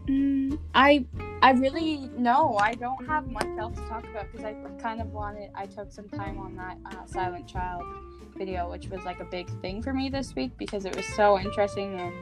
Mm, 0.08 0.60
I 0.76 1.06
I 1.42 1.52
really 1.52 2.10
no, 2.18 2.58
I 2.58 2.74
don't 2.74 3.06
have 3.06 3.28
much 3.28 3.48
else 3.58 3.76
to 3.78 3.88
talk 3.88 4.04
about 4.10 4.32
because 4.32 4.46
I 4.46 4.54
kind 4.82 5.00
of 5.02 5.08
wanted. 5.12 5.50
I 5.56 5.66
took 5.66 5.92
some 5.92 6.10
time 6.10 6.38
on 6.40 6.56
that 6.56 6.78
uh, 6.86 7.06
Silent 7.06 7.48
Child 7.48 7.84
video, 8.38 8.70
which 8.70 8.88
was 8.88 9.04
like 9.06 9.20
a 9.20 9.26
big 9.26 9.50
thing 9.62 9.82
for 9.82 9.94
me 9.94 10.10
this 10.10 10.36
week 10.36 10.52
because 10.58 10.86
it 10.86 10.96
was 10.96 11.06
so 11.16 11.40
interesting 11.40 12.00
and 12.00 12.14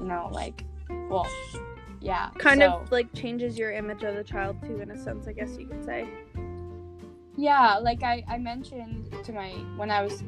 you 0.00 0.06
know 0.06 0.28
like, 0.32 0.64
well, 1.10 1.26
yeah, 2.00 2.30
Kind 2.38 2.60
so- 2.60 2.78
of 2.80 2.90
like 2.92 3.12
changes 3.14 3.58
your 3.58 3.72
image 3.72 4.02
of 4.04 4.14
the 4.14 4.24
child 4.24 4.56
too, 4.62 4.80
in 4.80 4.90
a 4.90 4.96
sense, 4.96 5.26
I 5.28 5.32
guess 5.32 5.56
you 5.58 5.66
could 5.66 5.84
say. 5.84 6.06
Yeah, 7.36 7.76
like 7.78 8.02
I, 8.02 8.24
I 8.26 8.38
mentioned 8.38 9.14
to 9.24 9.32
my 9.32 9.50
when 9.76 9.90
I 9.90 10.02
was 10.02 10.24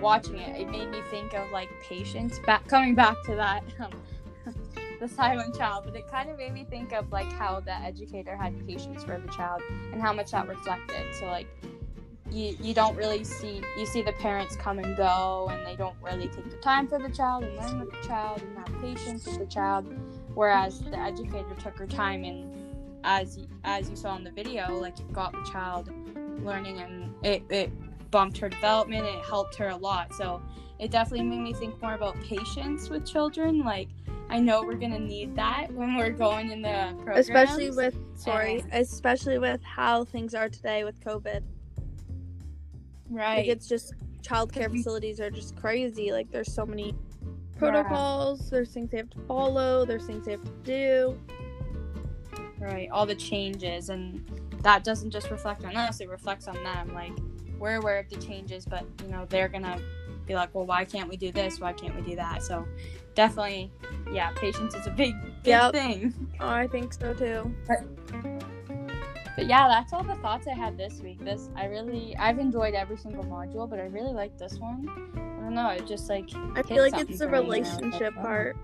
watching 0.00 0.36
it, 0.38 0.60
it 0.60 0.68
made 0.68 0.90
me 0.90 1.00
think 1.10 1.32
of 1.34 1.50
like 1.52 1.68
patience. 1.82 2.38
Back 2.40 2.66
coming 2.68 2.94
back 2.94 3.16
to 3.26 3.34
that, 3.36 3.62
um, 3.80 3.92
the 5.00 5.08
silent 5.08 5.56
child, 5.56 5.84
but 5.86 5.96
it 5.96 6.06
kind 6.08 6.30
of 6.30 6.36
made 6.36 6.52
me 6.52 6.64
think 6.68 6.92
of 6.92 7.10
like 7.10 7.32
how 7.32 7.58
the 7.58 7.72
educator 7.72 8.36
had 8.36 8.54
patience 8.66 9.02
for 9.02 9.18
the 9.18 9.28
child 9.32 9.62
and 9.92 10.00
how 10.00 10.12
much 10.12 10.30
that 10.30 10.46
reflected. 10.46 11.14
So 11.18 11.26
like, 11.26 11.48
you 12.30 12.56
you 12.60 12.74
don't 12.74 12.94
really 12.96 13.24
see 13.24 13.60
you 13.76 13.86
see 13.86 14.02
the 14.02 14.12
parents 14.12 14.54
come 14.56 14.78
and 14.78 14.96
go, 14.96 15.48
and 15.50 15.66
they 15.66 15.74
don't 15.74 15.96
really 16.02 16.28
take 16.28 16.48
the 16.50 16.58
time 16.58 16.86
for 16.86 16.98
the 16.98 17.08
child 17.08 17.44
and 17.44 17.56
learn 17.56 17.80
with 17.80 17.90
the 17.90 18.06
child 18.06 18.42
and 18.42 18.56
have 18.58 18.80
patience 18.80 19.26
with 19.26 19.38
the 19.38 19.46
child, 19.46 19.92
whereas 20.34 20.80
the 20.80 20.98
educator 20.98 21.54
took 21.58 21.76
her 21.78 21.86
time 21.86 22.22
and 22.24 22.46
as 23.02 23.38
as 23.64 23.88
you 23.88 23.96
saw 23.96 24.14
in 24.16 24.22
the 24.22 24.30
video, 24.30 24.78
like 24.78 25.00
it 25.00 25.12
got 25.12 25.32
the 25.32 25.50
child 25.50 25.90
learning 26.44 26.78
and 26.78 27.14
it, 27.24 27.42
it 27.50 27.70
bumped 28.10 28.38
her 28.38 28.48
development 28.48 29.04
it 29.06 29.24
helped 29.24 29.54
her 29.54 29.68
a 29.68 29.76
lot 29.76 30.12
so 30.14 30.42
it 30.78 30.90
definitely 30.90 31.26
made 31.26 31.40
me 31.40 31.52
think 31.52 31.80
more 31.82 31.94
about 31.94 32.18
patience 32.22 32.88
with 32.88 33.06
children 33.06 33.60
like 33.60 33.88
i 34.30 34.38
know 34.38 34.62
we're 34.62 34.74
gonna 34.74 34.98
need 34.98 35.34
that 35.36 35.70
when 35.72 35.96
we're 35.96 36.10
going 36.10 36.50
in 36.50 36.62
the 36.62 36.94
programs. 36.96 37.18
Especially 37.18 37.70
with 37.70 37.96
sorry, 38.14 38.64
especially 38.72 39.38
with 39.38 39.62
how 39.62 40.04
things 40.04 40.34
are 40.34 40.48
today 40.48 40.84
with 40.84 40.98
COVID. 41.00 41.42
right. 43.10 43.38
Like 43.38 43.46
it's 43.48 43.68
just 43.68 43.94
childcare 44.22 44.70
facilities 44.70 45.20
are 45.20 45.30
just 45.30 45.56
crazy. 45.56 46.12
Like 46.12 46.30
there's 46.30 46.52
so 46.52 46.64
many 46.64 46.94
protocols, 47.58 48.50
there's 48.50 48.70
things 48.70 48.90
they 48.90 48.98
have 48.98 49.10
to 49.10 49.20
follow, 49.20 49.84
there's 49.84 50.06
things 50.06 50.24
they 50.24 50.32
have 50.32 50.44
to 50.44 50.50
do. 50.62 51.20
right. 52.58 52.88
All 52.90 53.06
the 53.06 53.14
changes 53.14 53.88
and 53.88 54.24
that 54.62 54.84
doesn't 54.84 55.10
just 55.10 55.30
reflect 55.30 55.64
on 55.64 55.76
us. 55.76 56.00
It 56.00 56.08
reflects 56.08 56.46
on 56.46 56.62
them. 56.62 56.94
Like 56.94 57.12
we're 57.58 57.76
aware 57.76 57.98
of 57.98 58.08
the 58.08 58.16
changes 58.16 58.64
but 58.64 58.86
you 59.02 59.10
know 59.10 59.26
they're 59.28 59.48
gonna 59.48 59.78
be 60.26 60.34
like 60.34 60.54
well 60.54 60.64
why 60.64 60.84
can't 60.84 61.08
we 61.08 61.16
do 61.16 61.32
this? 61.32 61.58
Why 61.58 61.72
can't 61.72 61.94
we 61.96 62.02
do 62.02 62.16
that? 62.16 62.42
So 62.42 62.66
definitely 63.14 63.70
yeah 64.12 64.30
patience 64.36 64.74
is 64.74 64.86
a 64.86 64.90
big 64.90 65.14
big 65.42 65.46
Yep. 65.52 65.72
thing 65.72 66.14
Oh, 66.40 66.48
I 66.48 66.66
think 66.66 66.92
so 66.92 67.12
too. 67.14 67.54
But 69.36 69.46
yeah, 69.46 69.68
that's 69.68 69.92
all 69.92 70.02
the 70.02 70.16
thoughts 70.16 70.46
I 70.46 70.54
had 70.54 70.76
this 70.76 71.00
week. 71.00 71.18
This 71.24 71.48
I 71.56 71.64
really 71.66 72.16
I've 72.16 72.38
enjoyed 72.38 72.74
every 72.74 72.96
single 72.96 73.24
module, 73.24 73.68
but 73.68 73.78
I 73.78 73.84
really 73.84 74.12
like 74.12 74.36
this 74.38 74.58
one. 74.58 74.86
I 75.16 75.42
don't 75.42 75.54
know, 75.54 75.68
it 75.70 75.86
just 75.86 76.08
like 76.08 76.28
I 76.54 76.62
feel 76.62 76.82
like 76.82 76.98
it's 76.98 77.18
the 77.18 77.26
for 77.28 77.30
me, 77.32 77.38
and 77.38 77.46
I 77.46 77.58
was 77.58 77.68
like, 77.68 77.82
relationship 77.82 78.14
part. 78.16 78.56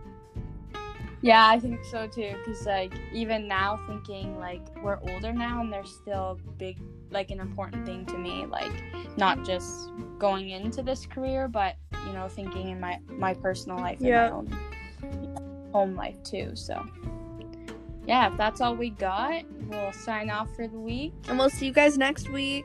Yeah, 1.23 1.47
I 1.49 1.59
think 1.59 1.83
so 1.85 2.07
too. 2.07 2.35
Cause 2.45 2.67
like 2.67 2.93
even 3.13 3.49
now 3.49 3.81
thinking 3.87 4.39
like 4.39 4.61
we're 4.83 4.99
older 5.13 5.33
now 5.33 5.61
and 5.61 5.73
they're 5.73 5.85
still 5.85 6.39
big 6.59 6.79
like 7.17 7.31
an 7.31 7.41
important 7.41 7.85
thing 7.87 8.05
to 8.07 8.19
me. 8.19 8.47
Like 8.47 8.71
not 9.17 9.45
just 9.45 9.91
going 10.19 10.51
into 10.51 10.83
this 10.83 11.07
career, 11.07 11.49
but 11.49 11.77
you 12.07 12.13
know 12.13 12.29
thinking 12.29 12.69
in 12.69 12.79
my 12.79 13.01
my 13.09 13.35
personal 13.35 13.79
life 13.79 13.99
and 13.99 14.09
Yeah. 14.09 14.29
my 14.29 14.37
own 14.37 15.71
home 15.73 15.95
life 15.97 16.23
too. 16.23 16.55
So 16.55 16.85
yeah, 18.07 18.31
if 18.31 18.37
that's 18.37 18.61
all 18.61 18.77
we 18.77 18.91
got, 18.91 19.43
we'll 19.69 19.93
sign 19.93 20.31
off 20.31 20.55
for 20.55 20.69
the 20.69 20.79
week. 20.79 21.13
And 21.29 21.39
we'll 21.39 21.51
see 21.51 21.67
you 21.67 21.73
guys 21.73 21.99
next 21.99 22.29
week. 22.29 22.65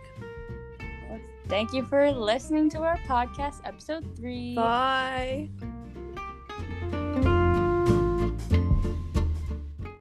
Thank 1.48 1.74
you 1.74 1.84
for 1.84 2.12
listening 2.12 2.70
to 2.72 2.80
our 2.84 2.98
podcast, 3.08 3.62
episode 3.66 4.06
three. 4.16 4.56
Bye. 4.56 5.50